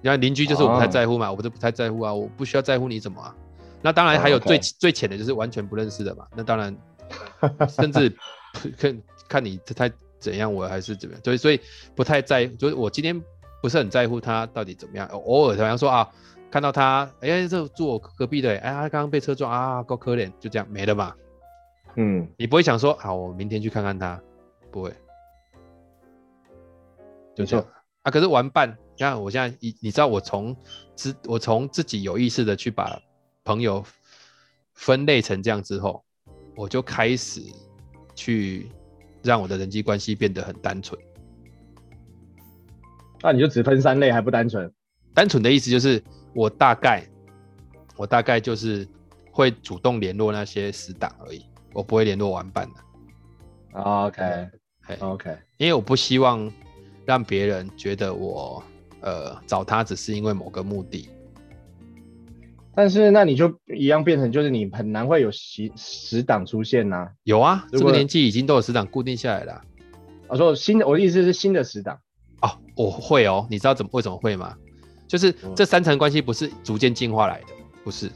[0.00, 3.34] 你看邻居就是我不太在乎嘛，哦、我就不太在乎啊，我不需要在乎你怎么啊。
[3.82, 6.26] 那当然还有最、哦 okay、最浅的就是完全不认识的嘛。
[6.36, 6.76] 那当然，
[7.68, 8.12] 甚至
[8.76, 11.22] 看看你太怎样，我还是怎么样。
[11.24, 11.60] 所以所以
[11.94, 13.20] 不太在，就是我今天
[13.62, 15.06] 不是很在乎他到底怎么样。
[15.08, 16.08] 偶尔好像说啊，
[16.50, 21.14] 看到他，哎、欸，这住我隔壁的，哎，他刚刚被车撞啊，够可怜，就这样没了嘛。
[21.96, 24.20] 嗯，你不会想说，好，我明天去看看他，
[24.70, 24.94] 不会。
[27.34, 27.66] 就这样
[28.02, 28.76] 啊，可是玩伴。
[28.96, 30.56] 你看，我现在你你知道我从
[30.96, 33.00] 自我从自己有意识的去把
[33.44, 33.84] 朋友
[34.74, 36.02] 分类成这样之后，
[36.56, 37.40] 我就开始
[38.16, 38.68] 去
[39.22, 41.00] 让我的人际关系变得很单纯。
[43.22, 44.70] 那你就只分三类还不单纯？
[45.14, 46.02] 单纯的意思就是
[46.34, 47.04] 我大概
[47.96, 48.86] 我大概就是
[49.32, 53.80] 会主动联络那些死党而已，我不会联络玩伴的。
[53.80, 54.48] OK
[55.00, 56.50] OK，因为我不希望
[57.04, 58.62] 让别人觉得我。
[59.00, 61.08] 呃，找他只是因为某个目的，
[62.78, 67.08] 但是那你就一样变成就是你很难会有死死党出现呐、啊。
[67.24, 69.60] 有啊，这个年纪已经都有死党固定下来了。
[70.28, 71.98] 我说新的，我的意思是新的死党。
[72.40, 74.54] 哦，我会哦，你知道怎么为什么会吗？
[75.08, 77.46] 就是这三层关系不是逐渐进化来的，
[77.82, 78.08] 不是，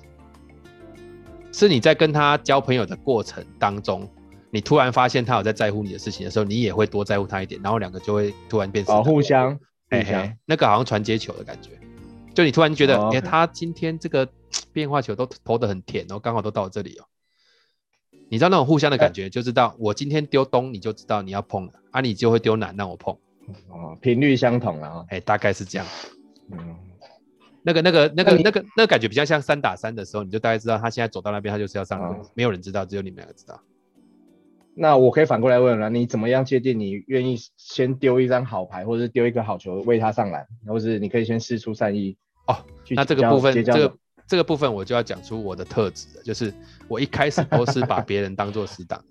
[1.50, 4.08] 是你在跟他交朋友的过程当中，
[4.52, 9.58] 你突然发现他有在在乎你的事情的时候，你也会多在乎他一点，然后两个就会突然变成哦，互相。
[9.90, 11.70] 嘿嘿，那个好像传接球的感觉，
[12.34, 14.28] 就你突然觉得，哎、oh, 他今天这个
[14.72, 17.04] 变化球都投得很甜，然后刚好都到这里哦。
[18.28, 23.14] 你知道那种互相的感觉，就知道我今天丢东，你就知道你要碰了，啊，你就会丢南让我碰。
[23.68, 25.04] 哦，频率相同了啊。
[25.08, 25.86] 哎，大概是这样。
[26.50, 26.76] 嗯，
[27.62, 33.60] 那个、那个、那个、那个、那个感觉比较像三打三的时候，你就大概知道他现在走到那边，他就是要上路，没有人知道，只有你们两个知道。
[34.74, 42.16] 那我可以反过来问了，你怎么样界定你愿意先丢一张好牌，或者是丢一个好球喂他上篮，或是你可以先试出善意
[42.46, 42.64] 哦？
[42.90, 46.52] 那这个部分，这个这个部分我就要讲出我的特质了，就是
[46.88, 49.02] 我一开始都是把别人当做死党。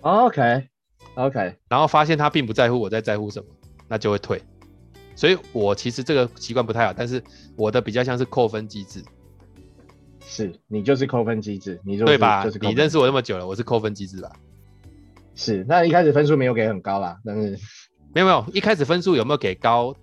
[0.00, 0.68] OK
[1.14, 3.46] OK，然后发现他并不在乎我在在乎什么，
[3.88, 4.40] 那就会退。
[5.14, 7.22] 所以我其实这个习惯不太好，但是
[7.56, 9.02] 我的比较像是扣分机制。
[10.28, 12.44] 是你就是扣分机制，你就是对吧？
[12.44, 14.30] 就是你认识我那么久了，我是扣分机制吧？
[15.34, 17.58] 是，那一开始分数没有给很高啦，但是
[18.12, 19.94] 没有没有，一开始分数有没有给高，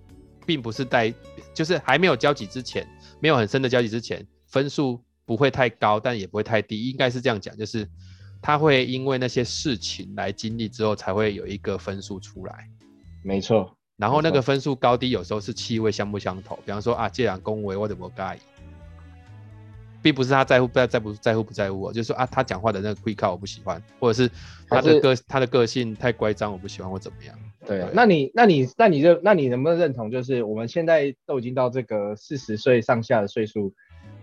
[0.46, 1.12] 并不是在，
[1.54, 2.86] 就是还没有交集之前，
[3.20, 7.88] 没有很深的交集之前，分数不会太高，但也不会太低，应该是这样讲，就是
[8.42, 12.68] 他会因为那些事情来经历之后，才会有一个分数出来。
[13.22, 13.74] 没错。
[13.96, 16.56] 然后那个分数高低，有时候是气味相不相投。
[16.66, 18.40] 比方说啊，这样恭维我怎么介意，
[20.02, 24.28] 并不是他在乎不在在不在乎不在乎我，就是说啊，他讲话的那个会靠我不喜欢，或者是
[24.68, 27.38] 他的个他的个性太乖张，我不喜欢或怎么样。
[27.66, 33.74] 对，那你那你那你认那你能不能认同，就是我们现在都已经到这个四十岁上下的岁数，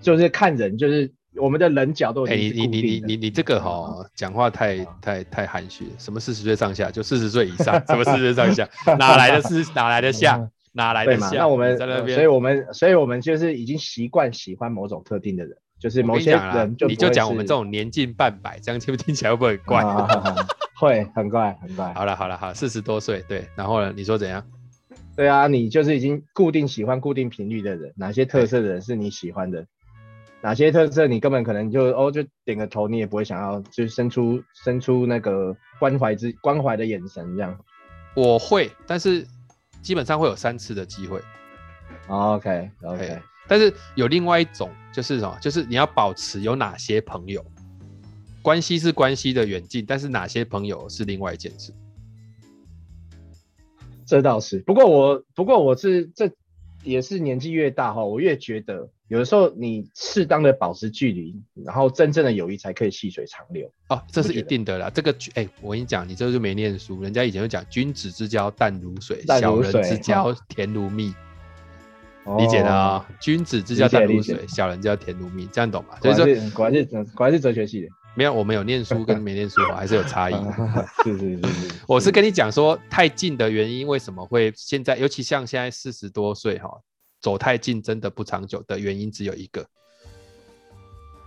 [0.01, 1.11] 就是看人就是。
[1.37, 5.91] 我们的棱角都你你你你你这个哈、哦、讲话太太太含蓄了。
[5.97, 6.91] 什么四十岁上下？
[6.91, 7.81] 就四十岁以上？
[7.87, 8.67] 什么四十岁上下？
[8.99, 9.63] 哪来的四？
[9.73, 10.49] 哪来的下？
[10.73, 11.29] 哪来的下？
[11.37, 16.85] 那我们在那边，所以我们所以我们就是已经习惯喜欢某种特定的人，就是某些人就。
[16.89, 19.83] 你就讲我们这种年近半百，这样听不听起来会不会很怪？
[20.81, 21.93] 会很怪，很怪。
[21.93, 23.93] 好了好了好，四十多岁对，然后呢？
[23.95, 24.43] 你说怎样？
[25.15, 29.63] 对啊，你就是已经固定喜欢固定频率的人，哪些特色的人是你喜欢的？
[30.41, 37.55] 哪些特色你根本可能就哦就点个头，你也不会想要就伸出伸出那个关怀之关怀的眼神这样。
[38.15, 39.23] 我会，但是
[39.83, 41.21] 基本上会有三次的机会。
[42.07, 45.37] Oh, OK OK，欸，但是有另外一种就是什么？
[45.39, 47.45] 就是你要保持有哪些朋友
[48.41, 51.73] 关系是关系的远近，但是哪些朋友是另外一件事。
[54.05, 56.29] 这倒是，不过我不过我是这
[56.83, 58.89] 也是年纪越大哈，我越觉得。
[59.07, 63.69] 有的时候，你适当的保持距离，然后真正的友谊才可以细水长流。
[63.89, 64.89] 哦，这是一定的啦。
[64.89, 67.01] 这个，哎、欸，我跟你讲，你这就没念书。
[67.03, 71.13] 人家以前就讲，君子之交淡如水，小人之交甜如蜜。
[72.23, 75.99] 哦、理解的啊、哦，君子之交淡如水，小人之交甜如蜜，这样懂吗？
[76.01, 77.89] 所以说果然是果然是哲学系的。
[78.15, 80.33] 没有，我们有念书跟没念书还是有差异。
[81.03, 86.69] 是是 是是，我是跟你讲说，太近的原因为什么会现在，尤其像现在四十多岁哈。
[87.21, 89.63] 走太近真的不长久的原因只有一个，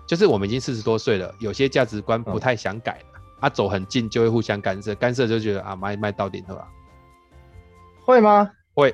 [0.09, 3.21] 就是我们已经四十多岁了，有些价值观不太想改了。
[3.39, 6.69] 啊、走很近就会互相干涉，干涉就觉得啊，卖卖到顶了吧？
[8.05, 8.51] 会吗？
[8.75, 8.93] 会，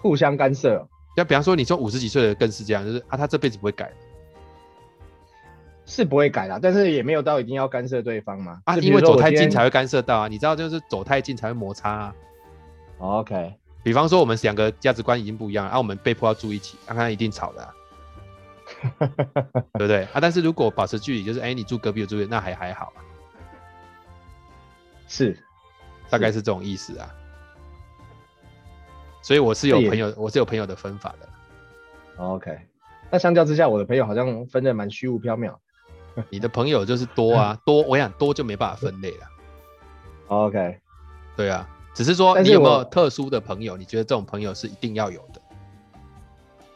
[0.00, 0.88] 互相干涉。
[1.14, 3.92] 就比方说，你说五十几岁的更是这样，就是啊，他这辈子不会改，
[5.92, 8.62] 是不会改啦，但是也没有到一定要干涉对方嘛。
[8.64, 12.14] 啊，因为走太近才会干涉到啊，你知道，就是走太近才会摩擦啊。
[12.96, 13.54] OK。
[13.82, 17.74] 比方说，我们两个价值观已经不一样，啊，我们被迫要住一起，刚、啊、刚一定吵的、啊，
[19.74, 20.18] 对不对啊？
[20.18, 23.04] 但是如果保持距离，就是哎、欸，你住隔壁，我住隔壁，那还还好、啊，
[25.08, 25.36] 是，
[26.08, 27.10] 大概是这种意思啊。
[29.20, 31.28] 所以我是有朋友，我是有朋友的分法的。
[32.16, 32.56] OK，
[33.10, 35.54] 那相较之下，我的朋友好像分的蛮虚无缥缈。
[36.30, 39.26] 你的朋友就是多啊， 多，我想多就没办法分类了。
[40.28, 40.78] OK，
[41.36, 41.68] 对啊。
[41.94, 43.76] 只是说，你有没有特殊的朋友？
[43.76, 45.42] 你觉得这种朋友是一定要有的？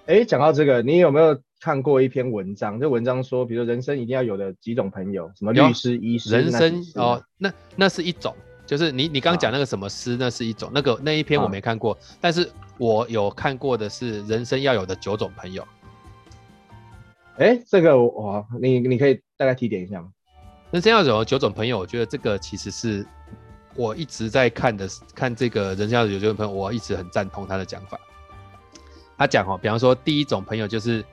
[0.09, 2.79] 哎、欸，讲到这个，你有没有看过一篇文章？
[2.79, 6.31] 这文章说，比如人生一定要有的几种朋友，什么律师、医师。
[6.31, 10.70] 人生哦，那那是一种，就是你你刚刚讲那个什么师、啊，那是一种。
[10.75, 12.46] 那个那一篇我没看过、啊，但是
[12.77, 15.66] 我有看过的是人生要有的九种朋友。
[17.38, 20.09] 哎、欸，这个我，你你可以大概提点一下吗？
[20.70, 23.07] 人生要有九种朋友，我觉得这个其实是。
[23.79, 28.01] 我一直在看的，看这个人生要有九种朋友，我一直很赞同他的讲法。
[29.18, 31.05] 他讲哦，比方说第一种朋友就是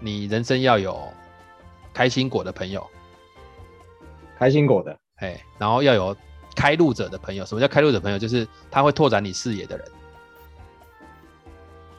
[0.00, 1.00] 你人生要有
[1.94, 2.84] 开心果的朋友，
[4.36, 6.16] 开心果的，哎，然后要有
[6.56, 7.46] 开路者的朋友。
[7.46, 8.18] 什么叫开路者朋友？
[8.18, 9.86] 就是他会拓展你视野的人。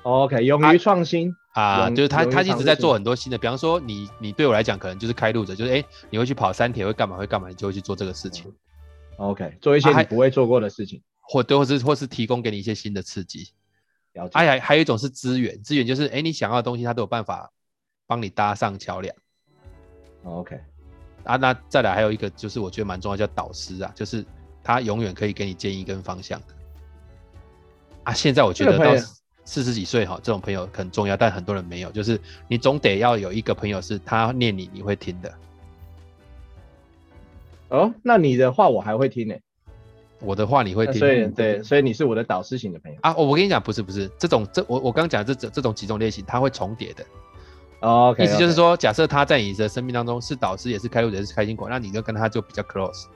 [0.02, 3.38] OK，勇于创新啊，就是他他一直在做很多新的。
[3.38, 8.52] 比方说你你对我来讲可能就是开路者，就是哎，你会去跑山铁，会干嘛会干嘛，你就会去做这个事情。
[9.18, 13.50] OK，做一些你不会做过的事情，啊、或或是或是提供给你一些新的刺激。
[14.13, 14.32] 了解。
[14.34, 17.52] 哎呀，还有一种是资源，资源就是哎，你想要的东西，他都有办法
[18.08, 19.16] 帮你搭上桥梁。
[20.24, 20.60] OK，
[21.24, 24.26] 啊，那再来还有一个就是我觉得蛮重要，叫导师啊，就是
[24.63, 26.48] 他永远可以给你建议跟方向的。
[28.06, 28.86] 啊，现在我觉得到
[29.46, 35.34] 四十几岁哈，这种朋友很重要，但很多人没有，就是你总得要有一个朋友是他念你，你会听的。
[37.70, 39.41] 哦，那你的话我还会听呢、欸。
[40.20, 43.14] 我的话你会听，所以对，所以你是我的导师型的朋友啊。
[43.16, 47.04] 我跟你讲，不是不是，这种这我我刚刚讲这这这种几种类型，它会重叠的。
[47.82, 48.24] 哦、okay, okay.
[48.24, 53.08] 意思就是说，假设他在你的生命当中是导师，也是开路者，也是开心果，那你就跟他就比较 close。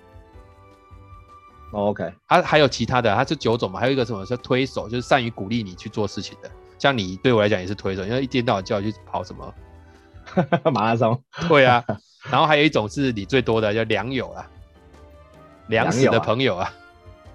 [1.71, 6.49] 哦、OK，他还有其他的，它是九种嘛，还有一个什么是推手，就是善于鼓励你去做事情的。
[6.79, 9.53] 像你对我来讲也是推手，因为一天到晚叫我去跑什么
[10.71, 11.21] 马拉松。
[11.47, 11.83] 对啊。
[12.29, 14.45] 然后还有一种是你最多的叫良友啊，
[15.67, 16.73] 良死的朋友啊，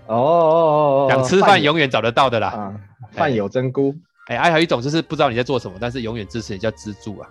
[0.06, 2.74] 哦哦哦哦，想吃饭永远找得到的啦，
[3.12, 3.94] 饭友真菇，
[4.26, 7.28] 哎，还有一种就是不知道你在做什么，但是永远支持你叫支柱啊，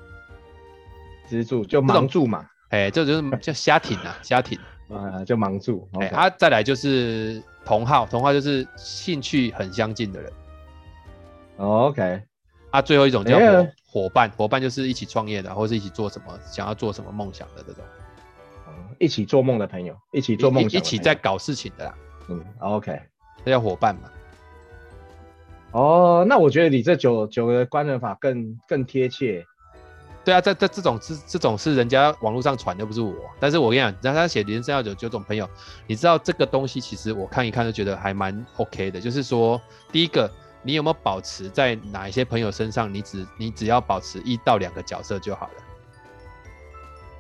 [1.30, 4.58] 支柱就盲助嘛，哎，这就是叫瞎挺啊，瞎挺
[4.94, 5.88] 啊，就盲住。
[6.00, 10.32] 哎，啊，再来就是同号，同号就是兴趣很相近的人。
[11.58, 12.22] OK，
[12.72, 17.84] 啊，最后一种叫伙伙伴，伙伴就是一起创业的，或是一起做什么，想要做什么梦想的这种。
[19.00, 21.96] 一起做梦的朋友，一起做梦，一起在搞事情的啦。
[22.30, 23.00] 嗯，OK，
[23.44, 24.02] 这叫伙伴嘛。
[25.72, 29.44] 哦，那我觉得你这九九个官人法更更贴切。
[30.24, 33.14] 对啊，这这这种是这种是人家网络上传的，不是我。
[33.40, 35.50] 但是我跟你讲，让他写人生要有九种朋友，
[35.88, 39.02] 你知道这个东西其实我看一看就觉得还蛮 OK 的。
[39.02, 39.60] 就是说，
[39.92, 45.54] 第一个，你有没有保持在哪一些朋友身上，你只你只要保持一到两个角色就好了。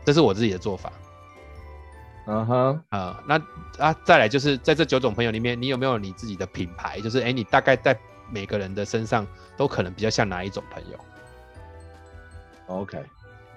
[0.05, 0.91] 这是我自己的做法。
[2.27, 3.41] 嗯哼，啊，那
[3.79, 7.01] 啊，再来就是在这九种朋友里面，你有没有你自己的品牌？
[7.01, 7.99] 就是哎，你大概在
[8.29, 9.25] 每个人的身上
[9.57, 10.99] 都可能比较像哪一种朋友
[12.79, 12.97] ？OK，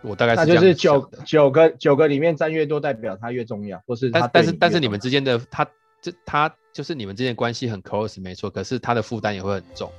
[0.03, 5.67] 我大概是那就是九九个九个里面占越多，代表他越重要，或是他但但是但是你们之间的他
[6.01, 9.91] 这他就是你们之间关系很 close 没错，可是他的负担也会很重。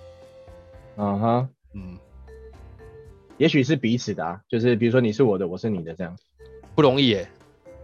[0.97, 1.97] 嗯哼，嗯，
[3.37, 6.15] 也许是彼此的啊，就是比如说你是我的，我是你的这样，
[6.75, 7.27] 不容易耶。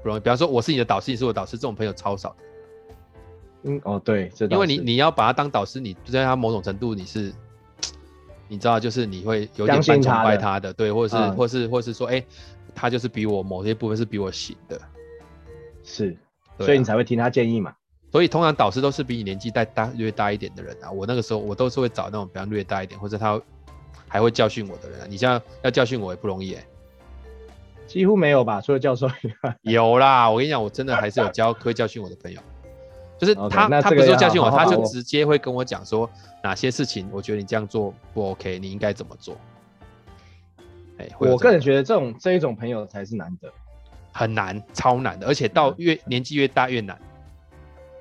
[0.04, 2.36] 不容易，比方说我是你的导师，你是我导师，这种朋友超少。
[3.64, 7.32] 嗯，哦，对，这因为你你要把他当导师，你在他某种程度你是，
[8.52, 12.26] 你知道，就是你会有点半崇拜他的，对，或者是，嗯、或是，或是说，哎、欸，
[12.76, 14.78] 他就是比我某些部分是比我行的，
[15.86, 16.18] 是，
[16.58, 17.74] 所以你才会听他建议嘛。
[18.12, 20.92] 所以通常导师都是比你年纪大大略大一点的人啊。
[20.92, 23.42] 我那个时候我都是会找那种比较略大一点，或者他
[24.06, 25.08] 还会教训我的人、啊。
[25.10, 26.68] 你像要教训我也不容易哎、欸。
[27.88, 29.58] 几乎没有吧，除了教授以外。
[29.62, 32.42] 有啦，我跟你讲，我真的还是有教会教训我的朋友，
[33.22, 36.10] 就是他，okay, 他不是说教训我，好好他就直接会跟我讲说
[36.44, 39.38] 哪些事情，我觉得你这样做不 OK，你应该怎么做。
[40.98, 43.48] 哎，我个人觉得这种这一种朋友才是难得，
[44.12, 47.00] 很难，超难的，而且到越年纪越大越难。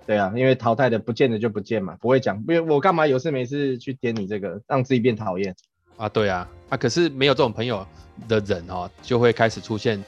[0.06, 5.54] 对啊，因为淘汰的不见得就不见嘛，不会讲，因为我干嘛有事没事去点你这个，让自己变讨厌
[5.96, 6.08] 啊？
[6.08, 7.86] 对啊，啊，可是没有这种朋友。
[8.28, 10.04] 的人哦，就会开始出现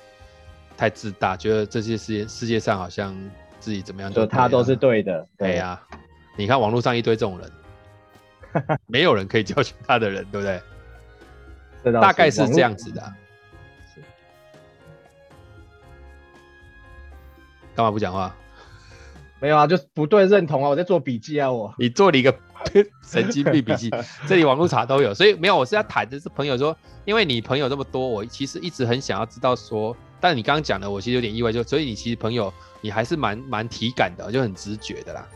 [0.76, 3.16] 太自大，觉得这些世界世界上好像
[3.62, 5.24] 自己怎么样，就他都是对的。
[5.38, 5.86] 对呀、啊，
[6.36, 10.46] 你看网络上一堆这种人， 没有人可以教训他的人，对不
[11.84, 11.92] 对？
[12.00, 13.16] 大概是这样子的、啊。
[17.74, 18.34] 干嘛不讲话？
[19.42, 21.74] 没有啊，就不对认同啊，我在做笔记啊，我。
[21.76, 22.32] 你做了一个
[23.02, 23.90] 神经病笔记，
[24.28, 35.26] 这里网络查都有，所以没有，我是要谈的是朋友说，因为你朋友这么多，我其实一直很想要知道说，但你刚刚讲的，我其实有点意外，就所以你其实朋友你还是蛮蛮体感的，就很直觉的啦。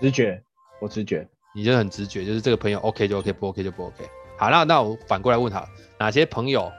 [0.00, 0.42] 直觉，
[0.80, 4.04] 我直觉，你就很直觉，就是这个朋友 OK 就 OK，不 OK 就不 OK。
[4.36, 5.64] 好，那那我反过来问他，
[5.96, 6.72] 哪些朋友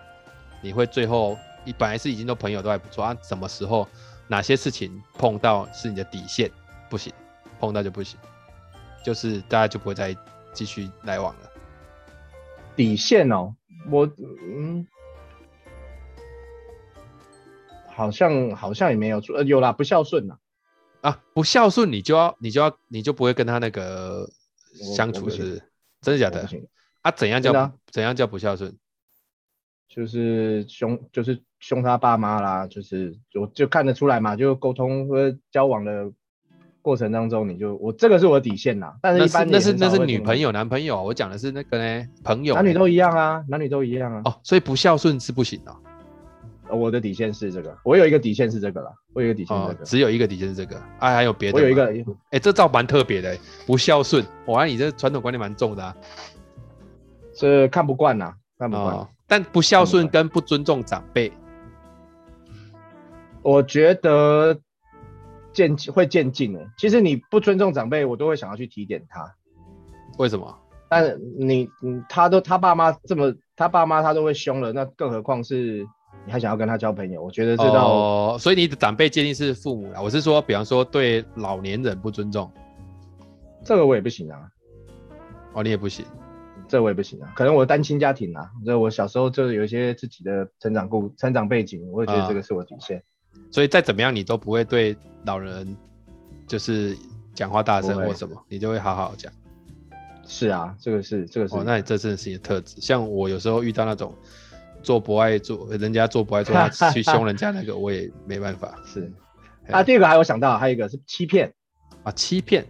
[0.61, 3.87] 你会最后你本来是已经都朋友都还不错啊，什么时候？
[4.33, 6.49] 哪些事情碰到是你的底线，
[6.89, 7.13] 不行，
[7.59, 8.19] 碰到就不行，
[9.05, 10.17] 就是大家就不会再
[10.51, 11.51] 继续来往了。
[12.75, 13.55] 底线哦，
[13.91, 14.87] 我嗯，
[17.85, 20.39] 好像好像也没有做，呃，有啦，不孝顺呐，
[21.01, 24.27] 啊，不孝顺你就要你就要你就不会跟他那个
[24.95, 25.63] 相处是，是
[26.01, 26.49] 真的假的？
[27.03, 28.75] 啊，怎样叫怎样叫不孝顺？
[29.87, 36.11] 就是凶，就是凶他爸妈啦，就是我就看得出来嘛，就沟通和交往的
[36.81, 38.93] 过程当中，你就我这个是我的底线啦。
[39.01, 44.21] 但是一般那是那是，女朋友男朋友，我讲的是那个呢朋友，男女都一样啊，男女都一样啊。
[44.25, 45.71] 哦，所以不孝顺是不行的，
[46.67, 46.75] 哦。
[46.75, 51.57] 我的底线是这个，我有一个底线是这个啦，我有一个底线是这个，哦，只有一个底线是这个，啊还有别的？
[51.57, 55.95] 我有一个，哎，欸，这招蛮特别的，不孝顺，我看你这传统观念蛮重的，啊，
[57.33, 58.93] 是看不惯呐，看不惯。
[58.93, 61.31] 哦但不孝顺跟不尊重长辈，
[63.43, 64.57] 我觉得
[65.51, 66.67] 渐会渐进的。
[66.77, 69.35] 其实你不尊重长辈，我都会想要去提点他。
[70.17, 70.57] 为什么？
[70.89, 75.85] 但你，你他都他爸妈这么，他爸妈他都会凶了，那更何况是
[76.25, 77.23] 你还想要跟他交朋友？
[77.23, 80.01] 我觉得这道哦，所以你的长辈建议是父母啦。
[80.01, 82.51] 我是说，比方说对老年人不尊重，
[83.65, 84.39] 这个我也不行啊。
[85.53, 86.05] 哦，你也不行。
[86.67, 93.03] 这我也不行啊，可能我单亲家庭啊，这我小时候就有一些自己的成长故成长背景，我也觉得这个是我底线。
[93.33, 95.75] 啊，所以再怎么样，你都不会对老人
[96.47, 96.97] 就是
[97.33, 99.31] 讲话大声或什么，你就会好好讲。
[100.25, 101.55] 是啊，这个是这个是。
[101.55, 102.79] 哦，那你这真的是你的特质。
[102.79, 104.15] 像我有时候遇到那种
[104.81, 108.73] 做不爱做，人家做不爱做，他去 凶人家那个，我也没办法。
[108.85, 109.11] 是。
[109.69, 111.53] 啊，第二个还有想到，还有一个是欺骗
[112.03, 112.65] 啊，欺骗，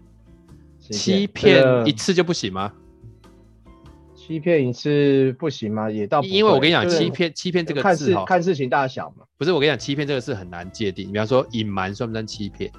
[0.79, 2.73] 欺骗一次就不行吗？
[4.25, 5.91] 欺骗一次不行吗？
[5.91, 9.25] 也到，因为我跟你讲，欺骗欺骗这个字看事情大小嘛。
[9.37, 11.11] 不是，我跟你讲，欺骗这个事很难界定。
[11.11, 12.71] 比方说，隐瞒算不算欺骗？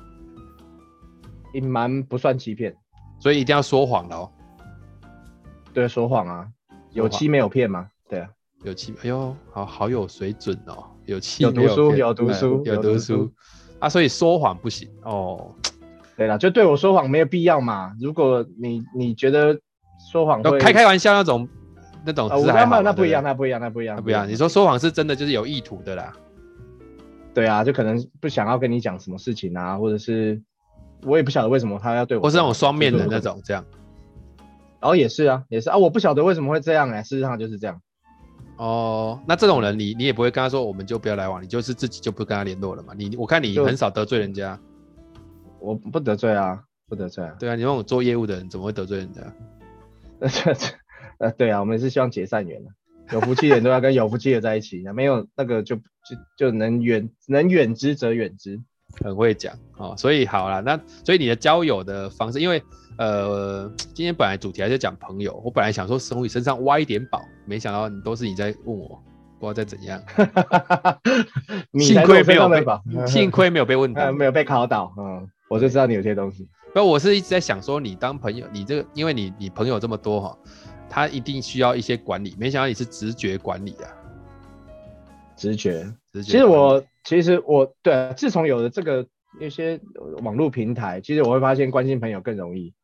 [1.53, 2.75] 隐瞒不算欺骗，
[3.21, 4.33] 所以一定要说谎的哦。
[5.75, 6.49] 对，说谎啊，
[6.93, 7.89] 有欺没有骗吗？
[8.09, 8.31] 对啊，
[8.63, 8.95] 有欺。
[9.03, 13.31] 哎呦，好好有水准哦，有欺有读书，有读书，有读书
[13.81, 15.55] 啊，所以说谎不行哦。
[16.17, 17.95] 对了，就对我说谎没有必要嘛。
[18.01, 19.61] 如果你你觉得。
[20.15, 21.49] 说谎会开开玩笑那种，
[22.07, 24.29] 那种那不一样，那不一样，那不一样，那不一样。
[24.29, 26.13] 你说说谎是真的，就是有意图的啦。
[27.35, 30.41] 对啊，就可能不想要跟你讲什么事情啊，或者是
[31.03, 33.65] 我也不晓得为什么他要对我，或是那种双面的那种这样。
[34.81, 37.81] 然后也是啊，也是啊，我不晓得为什么会这样哎，事实上就是这样。
[38.57, 42.95] 哦，那这种人你你也不会跟他说，我们就不要来往，你就是自己就不跟他联络了嘛。
[42.97, 44.57] 你我看你很少得罪人家，
[45.59, 47.35] 我不得罪啊，不得罪啊。
[47.37, 49.21] 对啊，你那种做业务的人怎么会得罪人家？
[51.19, 52.71] 呃，对啊，我们是希望结善缘的，
[53.13, 55.83] 有福气的人都要跟有福气的在一起，没有那个就就
[56.37, 58.61] 就能远能远之则远之，
[59.03, 59.95] 很会讲哦。
[59.97, 62.63] 所以好了，那所以你的交友的方式，因为
[62.99, 69.03] 呃，今天本来主题还是讲朋友，我本来想说从你身上挖一点宝，没想到你都是你在问我，
[69.39, 70.03] 不知道在怎样。
[71.81, 72.65] 幸亏没有被，
[73.07, 76.49] 幸亏没有被问到，没有被考倒，嗯，我就知道你有些东西。
[76.75, 80.37] 不，我是一直在想说，你当朋友，你这个，因为你你朋友这么多哈，
[80.89, 82.35] 他一定需要一些管理。
[82.37, 83.87] 没想到你是直觉管理啊，
[85.37, 86.33] 直觉，直觉。
[86.33, 89.07] 其实我，其实我对，自从有了这个
[89.41, 89.81] 一些
[90.25, 92.75] 网络平台，其实我会发现关心朋友更容易。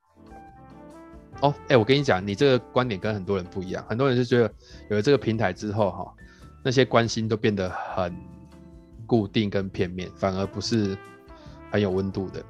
[1.40, 3.84] 哦，哎，我跟你讲，你这个观点跟很多人不一样。
[3.88, 4.44] 很多人是觉得
[4.88, 6.14] 有了这个平台之后哈，
[6.62, 8.14] 那些关心都变得很
[9.04, 10.96] 固定跟片面，反而不是
[11.72, 12.40] 很有温度的。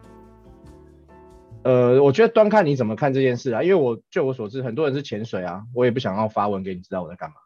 [1.62, 7.36] 呃，我觉得端看你怎么看这件事啊，因为我据我所知，很多人是潜水啊，我也不想要发文给你知道我在干嘛。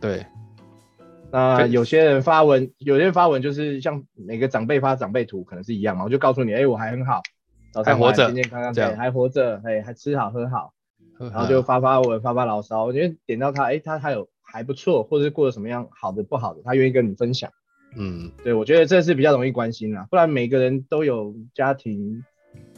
[0.00, 0.26] 对，
[1.30, 7.22] 那有些人发文，有些人发文就是像每个长辈发长辈图，可能是一样嘛，我就告诉你，哎、欸，我还很好，
[7.72, 10.72] 早上还健健康康，对，还活着，哎，还吃好喝好，
[11.20, 17.48] 然后就发发文，发发牢骚，我觉得点到他，哎、欸，他还有还不错，或者是过得什么样好的不好的，他愿意跟你分享。
[17.96, 22.24] 嗯，对，我觉得这是比较容易关心啦，不然每个人都有家庭。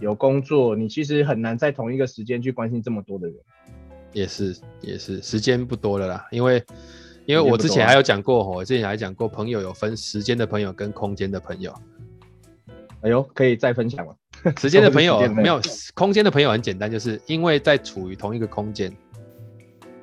[0.03, 3.37] 有工作，你其实很难在同一个时间去关心这么多的人。
[4.13, 6.27] 也是，也是，时间不多了啦。
[6.33, 6.63] 因为，
[7.25, 11.73] 因为我之前还有讲过，我之前还讲过，朋友有分时间的朋友跟空间的朋友。
[13.03, 14.13] 哎呦，可以再分享吗？
[14.59, 15.61] 时间的朋友没有，
[15.95, 18.93] 空间的朋友很简单，就是因为在处于同一个空间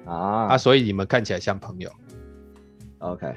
[0.05, 1.91] 啊，啊，所以你们看起来像朋友。
[2.99, 3.27] OK。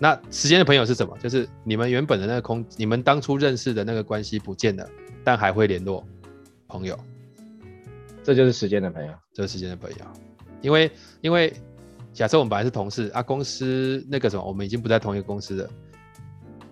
[0.00, 1.18] 那时间的朋友是什么？
[1.18, 4.88] 就是你们原本的那个空，你们当初认识的那个关系不见了，
[5.28, 6.02] 但还会联络，
[6.66, 6.98] 朋友，
[8.24, 9.96] 这就是时间的朋友，这是时间的朋友。
[10.62, 11.52] 因为因为
[12.14, 15.70] 假设我们本来是同事啊，公司那个什么，我们已经不在同一个公司了，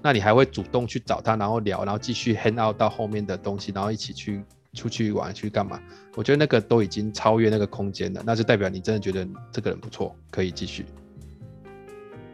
[0.01, 4.43] 那你还会主动去找他，然后聊，然后继续 hang out 到后面的东西，然后一起去
[4.73, 5.79] 出去玩去干嘛？
[6.15, 10.87] 我觉得那个都已经超越那个空间了，那就代表你真的觉得这个人不错，可以继续。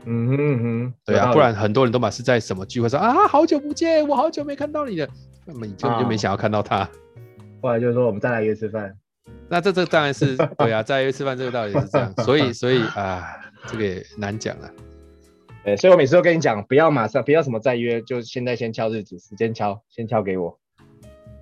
[0.05, 5.09] 嗯哼嗯哼，对啊，不然很多人都嘛是在什么聚会说啊，好久不见，我好久没看到你了，
[5.45, 6.79] 那么你根本就没想要看到他。
[6.79, 6.91] 啊、
[7.63, 8.95] 后来就是说我们再来约吃饭，
[9.49, 13.25] 那这这当然是 对啊，再来约吃饭这个道理是这样， 所以所以啊，
[13.67, 14.71] 这个也难讲了。
[15.65, 20.59] 对，所以我每次都跟你讲，不要马上，不要什么再约，就现在先敲日子，时间敲，先敲给我。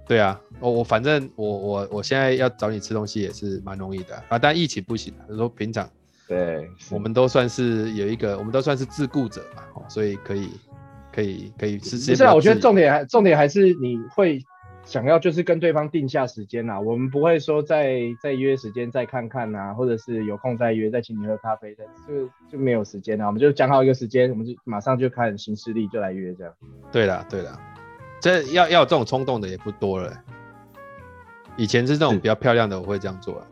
[0.07, 5.88] 对啊，我我反正我我我现在要找你吃东西也是蛮容易的啊，但疫情不行，就是说平常。
[6.28, 10.51] 对，我们都算是有一个，我们都算是自顾者嘛，所以可以，
[11.12, 11.96] 可以，可以是。
[12.11, 14.42] 不是啊，我觉得重点还重点还是你会
[14.84, 26.52] 想要就是跟对方定下时间啊，我们不会说再再约时间再看看啊，或者是有空再约再请你喝咖啡，再就就没有时间啊，我们就讲好一个时间，我们就马上就看行事历就来约这样。
[26.90, 27.58] 对啦对啦，
[28.20, 30.12] 这要要有这种冲动的也不多了，
[31.56, 33.46] 以前是这种比较漂亮的我会这样做啊。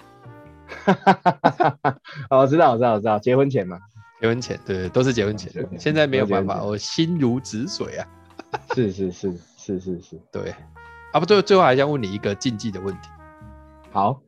[0.84, 1.98] 哈哈哈哈哈！
[2.28, 3.78] 我知道，我知道，我知道，结婚前嘛，
[4.20, 5.52] 结婚前，对，都是结婚前。
[5.78, 8.06] 现在没有办法，我心如止水啊。
[8.74, 10.54] 是是是是是是，对。
[11.12, 13.08] 啊不，最最后还想问你一个禁忌的问题。
[13.90, 14.20] 好，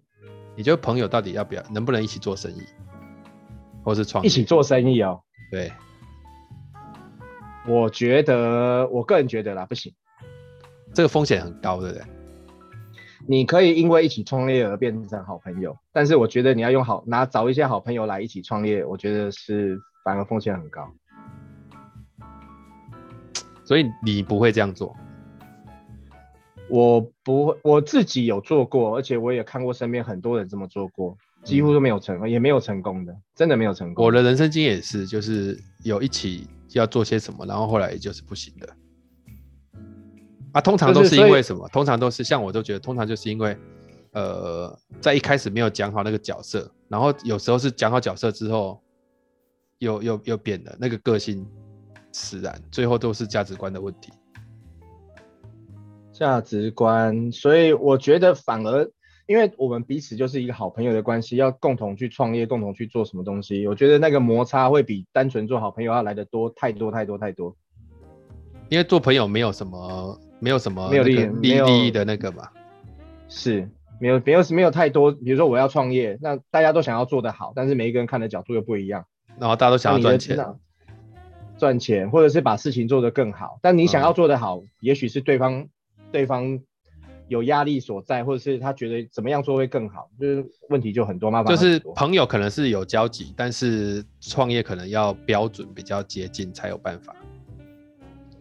[0.57, 2.62] 你觉得朋友到底要不要，能不能一起做生意，
[3.82, 4.26] 或是创业？
[4.26, 5.20] 一起做生意哦。
[5.51, 5.70] 对。
[7.66, 9.93] 我觉得，我个人觉得啦，不行。
[10.95, 12.05] 这个风险很高，对不对？
[13.27, 20.91] 你可以因为一起创业而变成好朋友，但是我觉得你要用好拿找一些好朋友来一起创业，我觉得是反而风险很高。
[23.64, 24.97] 所以你不会这样做？
[26.68, 31.16] 我不会，我自己有做过，而且我也看过身边很多人这么做过。
[31.43, 34.05] 几乎都没有成功，也没有成功的，真的没有成功。
[34.05, 38.68] 我的人生经验也是，就是有一起要做些什么，然后后来就是不行的。
[40.53, 41.68] 啊，通常都是因为什么？
[41.68, 43.57] 通常都是像我都觉得，通常就是因为，
[44.12, 48.82] 呃，在一开始没有讲好那个角色，然后有时候是讲好角色之后，
[49.78, 51.46] 又又又变了，那个个性
[52.12, 54.12] 使然，最后都是价值观的问题。
[56.12, 58.90] 价值观，所以我觉得反而。
[59.26, 67.57] 因为我们彼此就是一个好朋友的关系，要共同去创业，共同去做什么东西，我觉得那个摩擦会比单纯做好朋友要来的多太多太多太多。
[68.70, 72.53] 因为做朋友没有什么，没有什么没有利利利益的那个吧，
[73.28, 73.68] 是
[74.01, 75.12] 没有没有没有太多。
[75.12, 79.05] 比如说我要创业，那大家都想要做得好，但是每一个人看的角度又不一样。
[79.38, 80.38] 然后大家都想要赚钱，
[81.57, 83.61] 赚钱或者是把事情做得更好。
[83.62, 85.68] 但你想要做得好，嗯、也许是对方
[86.11, 86.61] 对方。
[87.28, 91.55] 有压力所在，或者是他觉得怎么样做会更好，就是问题就很多，麻烦。
[91.55, 97.14] 就是朋友可能是有交集，但是创业可能要标准比较接近才有办法。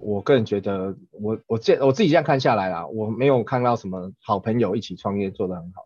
[0.02, 5.86] 我个人觉得，我我这我自己这样看下来啦，我没有看到什么好朋友一起创业做得很好。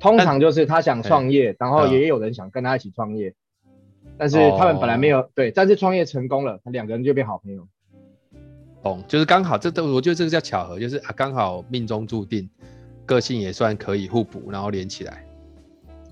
[0.00, 3.34] 通常就是他想创业，然后也有人想跟他一起创业，
[4.18, 7.66] 但是他们本来没有、哦、对，但是创业成功了，他两个人就变好朋友。
[8.82, 12.50] 懂，就是刚好，这都我觉得这个叫巧合，就是啊，刚好命中注定，
[13.06, 15.24] 个性也算可以互补，然后连起来。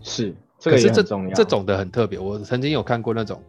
[0.01, 1.03] 是，这个是这
[1.35, 3.43] 这种的很特别，我曾经有看过那种，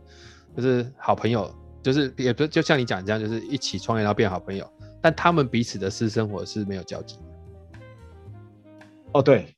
[0.58, 1.50] 就是好朋友，
[1.84, 4.68] 就是也不就像你讲这样，就是一起创业然后变好朋友，
[5.02, 7.20] 但他们彼此的私生活是没有交集。
[9.12, 9.54] 哦，对，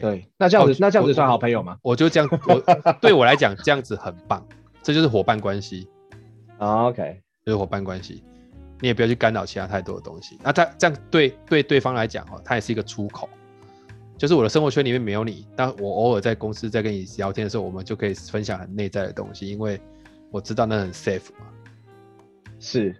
[0.00, 1.76] 对，那这样子，哦、那这样子算好朋友吗？
[1.82, 4.46] 我，我就这样，我对我来讲这样子很棒，
[4.82, 5.88] 这就是伙伴关系。
[6.58, 8.22] 哦、OK，就是伙伴关系。
[8.80, 10.38] 你也不要去干扰其他太多的东西。
[10.42, 13.28] 那他这样对对对方来讲哦，他也是一个出口，
[14.18, 19.80] 就是我的生活圈里面没有你，但我偶尔在公司在跟你聊天的时候，我们就可以分享很内在的东西，因为
[20.30, 21.46] 我知道那很 safe 嘛。
[22.64, 22.96] 是，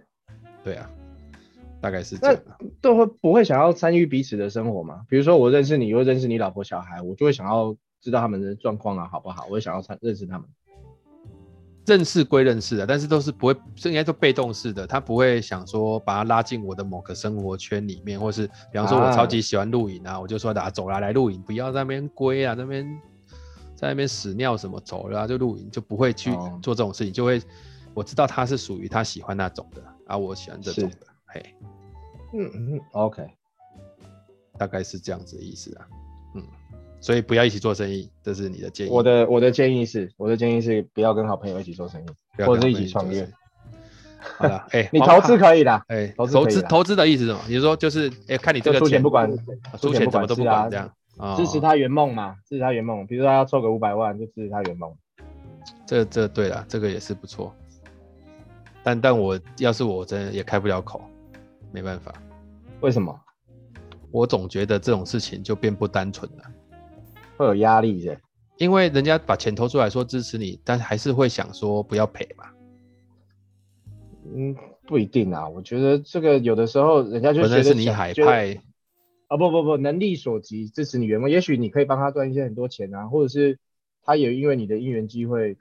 [0.63, 0.87] 对啊，
[1.81, 2.41] 大概是这样。
[2.79, 5.01] 都会不会想要参与彼此的生活吗？
[5.09, 9.47] 比如说我认识你，又认识你老婆小孩，我就会想要知道他们的状况啊，好不好？
[9.49, 10.47] 我也想要参认识他们。
[11.87, 14.85] 认识归认识的，但是都是不会，这应该都被动式的。
[14.85, 22.85] 他不会想说把他拉进我的某个生活圈里面，或是比方说我超级喜欢露营啊，啊我就说打走啦，来露营，不要在那边龟啊，那边
[23.75, 27.39] 在那边屎尿什么走了，啊、就露营，就不会去做这种事情，就会
[27.95, 31.43] 我知道他是属于他喜欢那种的，啊，我喜欢这种的，嘿，
[32.33, 33.23] 嗯嗯，OK，
[34.57, 35.87] 大概是这样子的意思啊，
[36.35, 36.43] 嗯。
[37.01, 38.89] 所以不要一起做生意，这是你的建议。
[38.89, 43.29] 我的我的建议是，我的建议是不要跟好朋友一起做生意，或者一起创业。
[44.37, 47.39] 好了，哎、欸，你投资可以的，哎、欸，投资投资的意思是什么？
[47.47, 49.29] 你说就是，哎、欸，看你这个钱，不管，
[49.79, 53.05] 出钱怎么都不管这样，啊、支持他圆梦嘛，支持他圆梦。
[53.05, 54.91] 比如说他要凑个五百万，就支持他圆梦。
[55.85, 57.53] 这这对了，这个也是不错。
[58.85, 61.01] 但但我要是我真的也开不了口，
[61.71, 62.13] 没办法。
[62.81, 63.19] 为什么？
[64.11, 66.43] 我总觉得这种事情就变不单纯了。
[67.35, 68.15] 会有压力的，
[68.57, 72.45] 因为人家把钱投出来说支持你，但还是会想说不要赔嘛。
[74.35, 74.55] 嗯，
[74.85, 78.55] 不一定啊，我觉得这个有的时候人家就觉得是你海派
[79.27, 83.57] 啊，不不不，能力所及支持你员工，也许你可以帮他赚一些很多钱啊，或者是
[84.03, 85.57] 他也因为你的因缘机会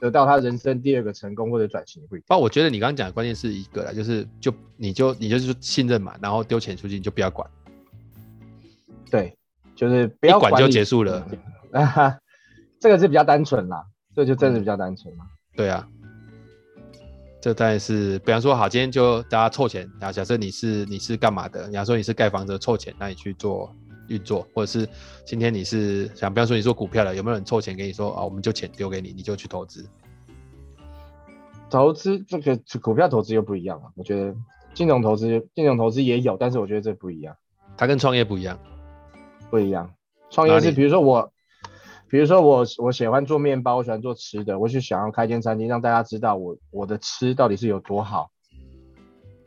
[0.00, 2.18] 得到他人生第二个成功或者转型会。
[2.26, 7.48] 不，我觉得你刚刚讲的关键是一个啦，就是就你就你就是信任嘛，然后丢钱出去你就不要管。
[9.10, 9.36] 对。
[9.76, 11.26] 就是不要管，管就结束了，
[11.72, 12.18] 啊哈，
[12.78, 13.82] 这个是比较单纯啦，
[14.14, 15.24] 这个、就真的比较单纯嘛。
[15.56, 15.88] 对啊，
[17.40, 21.66] 这当然是，比方说好，今天就大家凑钱然后，假设你是你是干嘛的？
[21.68, 23.74] 你要说你是盖房子凑钱，那你去做
[24.10, 24.86] 运作，或者是
[25.24, 28.22] 今天你是想，比方说你做股票的，有没有人凑钱给你说啊？
[28.22, 29.88] 我们就钱丢给你，你就去投资。
[31.70, 34.34] 投资这个股票投资又不一样了，我觉得
[34.74, 37.36] 金融投资金融投资也有，但是我觉得这不一样，
[37.76, 38.58] 它跟创业不一样。
[39.50, 39.94] 不一样，
[40.30, 41.32] 创业是比如说我，
[42.08, 48.30] 比如说我我喜欢做面包，我喜欢做吃的，我就想要开间餐厅，让大家知道我我的吃到底是有多好，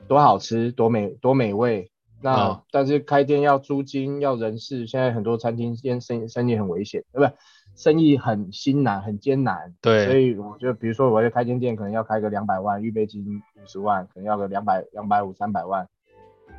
[0.08, 1.90] 多好吃，多美多美味。
[2.24, 7.36] 那、哦、但是开店要租金要人事，现在很多餐厅现生生意很危险，对不对？
[7.76, 9.74] 生意很辛难很艰难。
[9.82, 15.88] 对，所以我就比如说我要开间店，可能要开个两百万，预备金五十万，可能要个两百两百五三百万。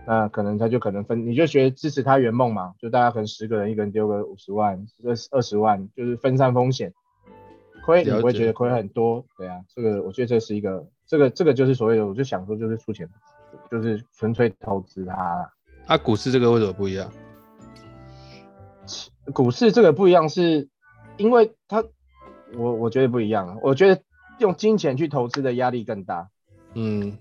[0.06, 6.92] 那可能他就可能分，你就学支持他圆梦嘛，就大家可能十个人，一个人丢个五十万、二二十万，就是分散风险，
[7.86, 13.08] 亏你不会觉得亏很多，对啊，这个我觉得这是一个，这个这个就是所谓的，我就想说就是出钱，
[13.70, 15.50] 就是纯粹投资它。
[15.86, 17.12] 啊，股市这个为什么不一样？
[19.32, 20.68] 股市这个不一样是
[21.16, 21.84] 因为它，
[22.56, 24.02] 我我觉得不一样，我觉得
[24.38, 26.28] 用金钱去投资的压力更大。
[26.74, 27.16] 嗯，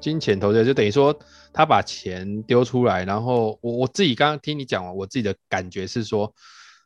[0.00, 1.18] 金钱投资就等于说
[1.52, 6.32] 他把钱丢出来，然后我我自己刚刚听你讲完，我自己的感觉是说，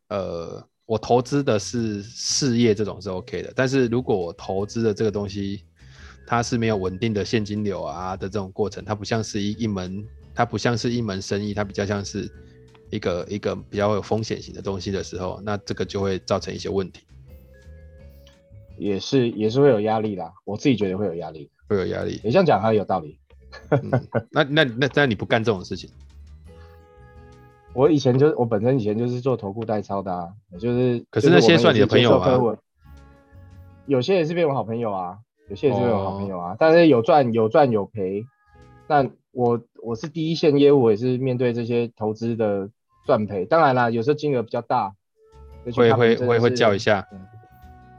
[0.09, 0.67] 呃。
[0.89, 3.53] 我投资的是事业，这种是 OK 的。
[3.55, 5.63] 但是如果我投资的这个东西，
[6.27, 10.03] 它是没有稳定的现金流啊的这种过程，它不像是一一门，
[10.39, 12.31] 它不像是一门生意，它比较像是
[12.91, 17.03] 一个一个比较有风险型的东西的时候，那这个就会造成一些问题。
[18.77, 22.21] 也是也是会有压力啦，我自己觉得会有压力，会有压力。
[22.23, 23.19] 你这样讲还有道理。
[23.71, 23.91] 嗯、
[24.31, 25.91] 那那那那你不干这种事情？
[27.75, 30.29] 我以前就我本身以前就是做投顾代操的啊，
[30.61, 32.57] 就是可是那些算你的朋友吗？
[33.87, 35.19] 有些也是变我好朋友啊，
[35.51, 38.25] 有些也是变我好朋友啊，哦、但是有赚有赚有赔。
[38.87, 42.69] 但我我是第一线业务，我也是面对这些投资的
[43.07, 43.45] 赚赔。
[43.45, 44.93] 当然啦，有时候金额比较大，
[45.63, 47.07] 会会会会叫一下。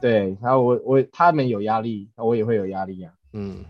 [0.02, 3.14] 对，然后我我他们有压力，我也会有压力啊。
[3.32, 3.64] 嗯，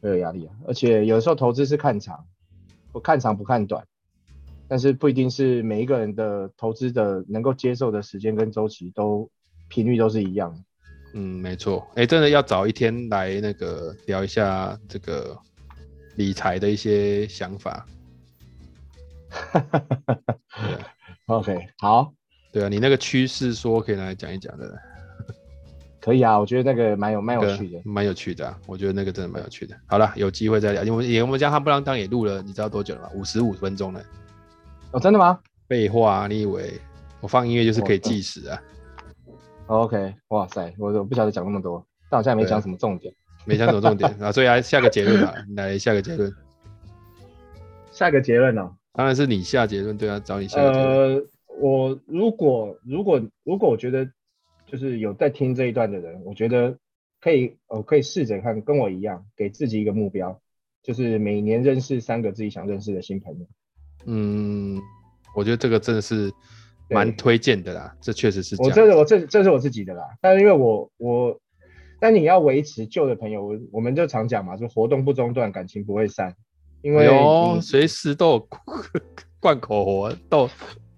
[0.00, 2.24] 会有压力啊，而且有时候投资是看长，
[2.90, 3.84] 不看长不看短。
[4.66, 9.28] 但是不一定是每一个人的投资的能够接受的时间跟周期都
[9.68, 10.58] 频率都是一样。
[11.12, 11.86] 嗯，没错。
[11.90, 15.36] 哎、欸，真的要找一天来那个聊一下这个
[16.16, 17.86] 理财的一些想法。
[19.30, 20.38] 哈哈哈哈哈。
[21.26, 22.12] OK，好。
[22.52, 24.78] 对啊，你那个趋势说可以来讲一讲的。
[26.00, 28.58] 可以啊，我觉得那个蛮有蛮有趣的，蛮有趣的、啊。
[28.66, 29.74] 我觉得那个真的蛮有趣的。
[29.86, 30.84] 好了，有机会再聊。
[30.84, 33.10] 因为我们家夯不啷当也录了，你知道多久了吗？
[33.14, 34.04] 五十五分钟了。
[34.92, 35.40] 哦，真的吗？
[35.66, 36.78] 废话，你以为
[37.20, 38.62] 我放音乐就是可以计时啊
[39.66, 46.32] ？OK，哇塞，我我不晓得讲那么多，但我现在没讲什么重点，没讲什么重点 啊，所以来下个结论吧，来下个结论。
[47.92, 48.76] 下个结论呢、哦？
[48.94, 51.16] 当然是你下结论，对啊，找你下个结论。
[51.16, 51.26] 呃，
[51.60, 54.08] 我如果如果如果我觉得
[54.66, 56.76] 就是有在听这一段的人，我觉得
[57.20, 60.40] 可以，我可以试着看，跟我一样，给自己一个目标，
[60.82, 63.46] 就是每年认识三个自己想认识的新朋友。
[64.06, 64.80] 嗯，
[65.36, 66.32] 我觉得这个真的是
[66.90, 68.56] 蛮推荐的啦，这确实是。
[68.60, 71.40] 我这是我这这是我自己的啦，但是因为我我，
[72.00, 76.34] 但你要维持旧的朋友，我我们就常讲嘛，就活动不中断，感情不会散。
[76.82, 78.48] 因为哦，随时都有
[79.40, 80.48] 灌口活，都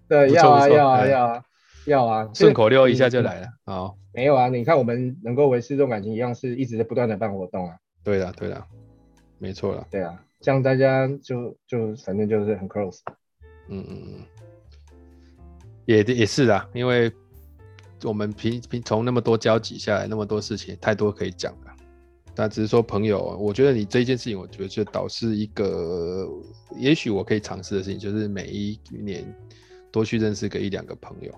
[0.09, 1.45] 对，要啊要啊要啊
[1.87, 3.49] 要啊，顺口溜一下就来了。
[3.65, 7.77] 好，没有啊，你看我们能够维持这种感情，一样是一直在不断的办活动啊。
[8.03, 8.65] 对的对的，
[9.39, 9.87] 没错了。
[9.91, 10.23] 对啊。
[10.39, 13.01] 这样大家就就反正就是很 close，
[13.69, 14.27] 嗯嗯嗯，
[15.87, 17.11] 也也是啊，因为
[18.09, 21.73] 我们平平从那么多交集下来，那么多事情，太多可以讲了。
[22.35, 26.29] 但只是说朋友，我觉得你这一件事情，我觉得就导致一个，
[26.77, 29.25] 也许我可以尝试的事情，就是每一年
[29.91, 31.35] 多去认识个一两个朋友。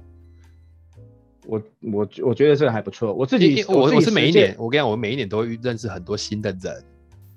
[1.46, 3.12] 我我我觉得这个还不错。
[3.14, 6.84] 我自己我我是每一年，我跟你讲，我每一年都会认识很多新的人，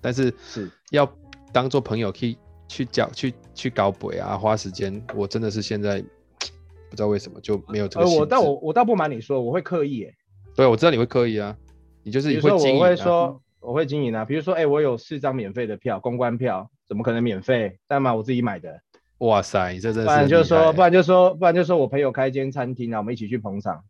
[0.01, 1.11] 但是是要。
[1.53, 2.37] 当做朋友可以
[2.69, 6.01] 去交去去搞鬼啊，花时间，我真的是现在
[6.91, 8.05] 不知道为什么就没有这个。
[8.05, 10.13] 呃，我但我我倒不瞒你说，我会刻意哎。
[10.53, 11.55] 对，我知道你会刻意啊，
[12.03, 12.89] 你就是你会经营啊。
[12.89, 17.79] 比如说我会说我会经营啊，比如说哎、欸，我有四张免费的票，公关票，怎么可能免费？
[17.87, 18.81] 但嘛，我自己买的。
[19.19, 20.15] 哇塞，你这真的是。
[20.15, 23.83] 不然就说，不然就说，不然就说我朋友开一间餐厅啊，我们一起去捧场。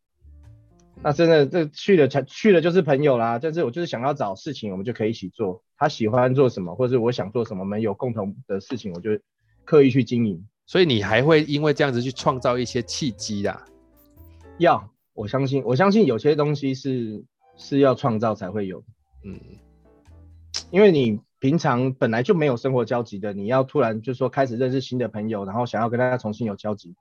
[1.02, 3.40] 那真的，这去了才去了就是朋友啦。
[3.42, 5.64] 但是我就是想要找事情，我们就可以一起做。
[5.78, 9.10] 他喜欢做什么，或者是我想做什么，我们有共同的事情，我就
[9.66, 10.46] 刻意去经营。
[10.66, 13.66] 所以你还会因为这样子去创造一些契机啦。
[14.58, 17.24] 要，我相信，我相信有些东西是
[17.58, 18.84] 是要创造才会有。
[19.24, 19.40] 嗯，
[20.70, 26.96] 因为你平常本来就没有生活交集的，你要突然就说开始认识新的朋友，然后想要跟大家重新有交集，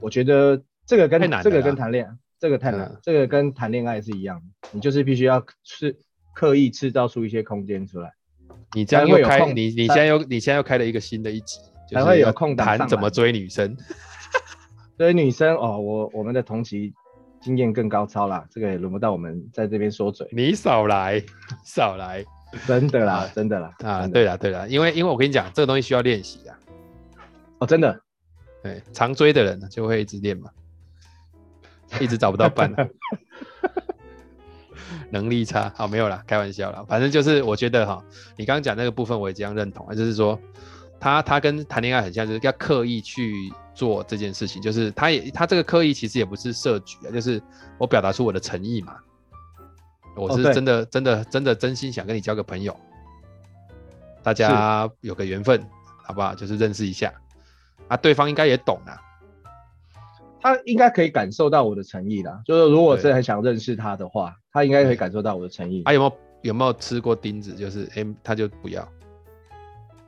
[0.00, 2.16] 我觉得这个跟这个跟谈恋爱。
[2.38, 5.98] 这个太难，嗯、这个跟谈恋爱是一样的，你就是必须要是
[6.34, 8.12] 刻意制造出一些空间出来。
[8.74, 11.58] 你这样又开，你你现在又你现在又开了一个新的一集，
[11.90, 13.76] 才会有空谈怎么追女生。
[14.98, 16.92] 追女生哦，我我们的同期
[17.40, 20.26] 经验更高超啦，这个也轮不到我们在这边说嘴。
[20.32, 21.22] 你少来，
[21.64, 22.24] 少来，
[22.66, 24.06] 真的啦，真的啦啊！
[24.08, 26.58] 对啦对啦，因为因为我跟你讲，这个东西需要练习啊。
[27.58, 28.00] 哦，真的，
[28.62, 30.50] 对，常追的人就会一直练嘛。
[32.00, 32.74] 一直找不到伴，
[35.08, 38.04] 能力差，好，没有啦，开玩笑啦，反正就是我觉得哈，
[38.36, 40.36] 你刚刚讲那个部分我也这样认同啊，就是说
[40.98, 47.42] 他他跟谈恋爱很像，就是要刻意去做这件事情，就是他也他这个刻意其实也不是设局啊，就是
[47.78, 48.96] 我表达出我的诚意嘛，
[50.16, 52.74] 我是真的真的真的真心想跟你交个朋友，
[54.22, 55.62] 大家有个缘分，
[56.04, 56.34] 好不好？
[56.34, 57.12] 就是认识一下
[57.88, 59.00] 啊，对方应该也懂啊。
[60.38, 62.40] 他应该可以感受到我的诚意啦。
[62.44, 65.82] 就是如果是很想认识他的话，他应该可以感受到我的诚意。
[65.82, 67.52] 他、啊、有没有有没有吃过钉子？
[67.54, 68.86] 就是哎、欸，他就不要。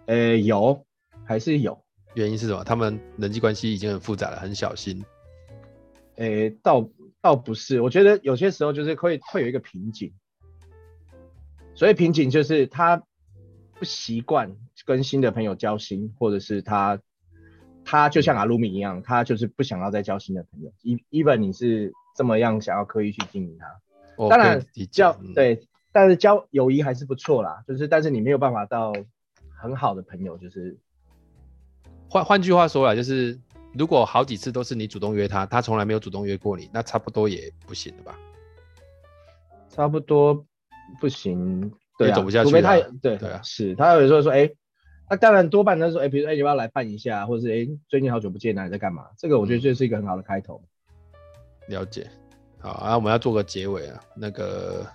[0.08, 0.86] 呃、欸，有，
[1.26, 1.78] 还是有。
[2.14, 2.64] 原因是什么？
[2.64, 5.04] 他们人际关系已经很复杂了，很小心。
[6.16, 6.88] 诶、欸，倒
[7.20, 10.12] 倒不是，我觉得有些时候就是会会有一个瓶颈。
[11.74, 13.02] 所以瓶颈就是他
[13.74, 14.56] 不习惯
[14.86, 16.98] 跟新的朋友交心，或者是他
[17.84, 20.72] 他就像阿鲁米一样，他就是不想要再交新的朋友。
[21.10, 23.66] even 你是这么样想要刻意去经营他，
[24.16, 27.62] 哦、当然交对，但是交友谊还是不错啦。
[27.68, 28.92] 就是但是你没有办法到
[29.60, 30.76] 很好的朋友，就是
[32.08, 33.38] 换换句话说啦，就是
[33.74, 38.18] 如果好几次都是你主动约他，他从来没有主动约过你，那差不多也不行了吧？
[39.68, 40.44] 差不多。
[41.02, 42.48] 不行，对、啊，走不下去。
[42.48, 44.56] 除非他，对对啊，是他有时候说，哎、欸，
[45.10, 49.04] 那当然多半他说，哎、欸，比如说，哎、欸，你要不要来办一下，或者是，哎、欸，最近好久不见啊，你在干嘛？
[49.18, 50.62] 这个我觉得这是一个很好的开头。
[51.68, 52.10] 了解，
[52.58, 54.00] 好啊，我们要做个结尾啊。
[54.16, 54.86] 那个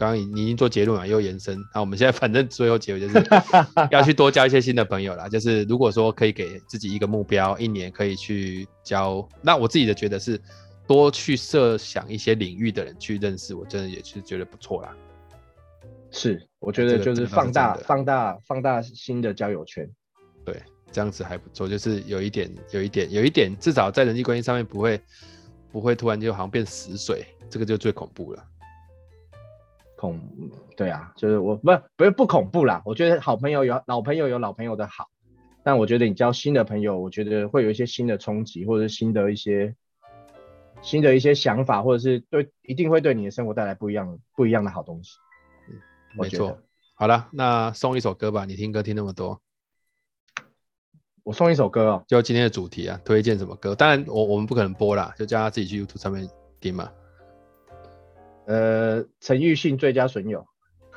[0.00, 1.62] 刚刚你已经做结论了，又延伸。
[1.74, 3.22] 那我们现在 反正最后结尾就是
[3.92, 5.28] 要去多交一些新的朋友啦。
[5.28, 10.40] 就是如果说可以给自己一个目标，一年可以去交，那我自己的觉得是
[10.86, 14.96] 多去设想一些领域的人去认识，我真的也是觉得不错啦。
[16.10, 19.86] 是，我觉得就是放大、放大、放大新的交友圈，
[20.46, 24.98] 对，这样子还不错，就是有一点、有一点、有一点，至少在人际关系上面不会
[25.70, 28.42] 不会突然就好像变死水，这个就最恐怖了。
[30.00, 30.18] 恐，
[30.78, 35.10] 对啊，就是我不不是不恐怖啦，我觉得好朋友有老朋友有老朋友的好，
[35.62, 39.76] 但我觉得你交新的朋友，我觉得会有一些新的冲击，或者是新的一些
[40.80, 45.18] 新的一些想法，或者是对一定会对你的生活带来不一样不一样的好东西。
[46.16, 46.58] 没错，
[46.94, 48.46] 好了，那送一首歌吧。
[48.46, 49.38] 你听歌听那么多，
[51.22, 52.04] 我送一首歌哦。
[52.08, 53.74] 就今天的主题啊，推荐什么歌？
[53.74, 56.26] 当然我我们不可能播啦，就叫他自己去 YouTube 上面
[56.58, 56.90] 听嘛。
[58.46, 60.44] 呃，陈奕迅最佳损友。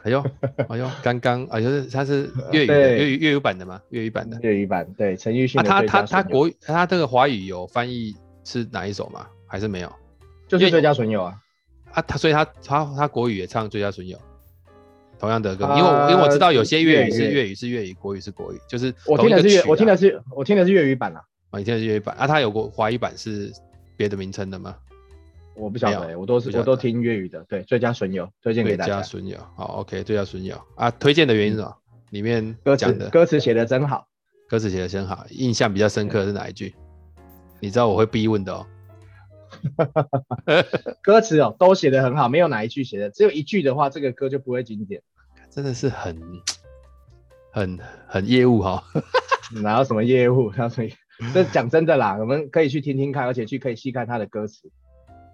[0.04, 0.24] 哎呦，
[0.68, 3.82] 哎呦，刚刚啊，就是他是 粤语的，粤语粤语版的吗？
[3.89, 4.38] 粤语版的。
[4.41, 5.64] 粤语版对陈奕迅。
[5.64, 8.14] 他他他国语他这个华语有翻译
[8.44, 9.26] 是哪一首吗？
[9.48, 9.94] 还是没有？
[10.48, 11.36] 就是最佳损友啊。
[11.91, 14.18] 啊，他所以他他他国语也唱最佳损友。
[15.20, 21.24] 同样的歌，因为我因为我知道有些粤语是粤语是粤语，国语是国语，就是我听的是粤，我听的是我听的是粤语版啊。
[21.52, 22.28] 啊，你听的是粤语版啊？
[22.28, 23.50] 他有过华语版是
[23.96, 24.76] 别的名称的吗？
[25.56, 27.43] 我不晓得，我都是我都听粤语的。
[27.47, 28.93] 对，最佳损友推荐给大家。
[28.93, 31.76] 最佳损友，好，OK，最佳损友啊，推荐的原因是什么？
[32.12, 34.08] 里面歌词歌词写的真好，
[34.47, 35.26] 歌词写的真好。
[35.30, 36.76] 印象比较深刻的是哪一句？
[37.60, 38.66] 你知道我会逼问的哦。
[41.01, 45.01] 歌词哦，都写的很好，没有哪一句写的，只有一句的话，这个歌就不会经典。
[45.49, 46.20] 真的是很
[47.51, 48.84] 很很业务哈，
[49.62, 50.51] 哪有什么业务？
[50.51, 50.84] 他说
[51.34, 54.72] 这讲真的啦，我们可以去听听看，而且去可以细看他的歌词。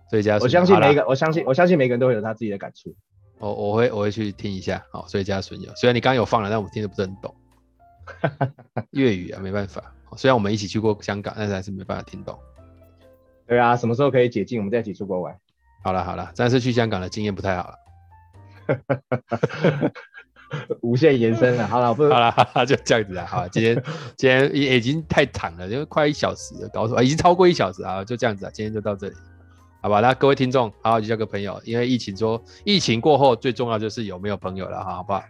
[0.09, 2.95] 最佳，我相信每一个，我相信我相信每个人都会有他自己的感触。
[3.37, 4.83] 我我会我会去听一下。
[4.91, 7.33] 好，最佳损友，虽然你刚刚有放了，但我听的不是很懂。
[8.91, 9.93] 粤语啊，没办法。
[10.17, 12.37] 虽然我们一起去过香港，但是还是没办法听懂。
[13.47, 15.37] 对啊，什么时候可以解禁，我们再一起出国玩。
[15.83, 17.75] 好了好了，但是去香港的经验不太好了。
[20.81, 22.33] 无限延伸了，好了，不好了，
[22.65, 23.25] 就这样子了。
[23.25, 23.75] 好，今天
[24.17, 29.15] 今天也已经太长了，因为快一小时了，搞错，已经超过一小时啊，就这样子啊，今天就到这里，
[29.81, 30.01] 好吧？
[30.01, 35.23] 那各位听众，好好去交个朋友，因为疫情说，疫情过后最重要就是有没有朋友了，好不好？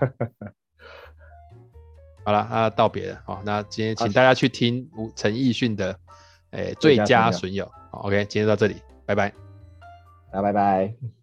[2.24, 5.96] 好了，那道别了，好，那今天请大家去听吴陈奕迅的，
[6.50, 9.32] 欸，最佳损友，好，OK，今天到这里，拜拜，
[10.32, 11.21] 啊拜拜。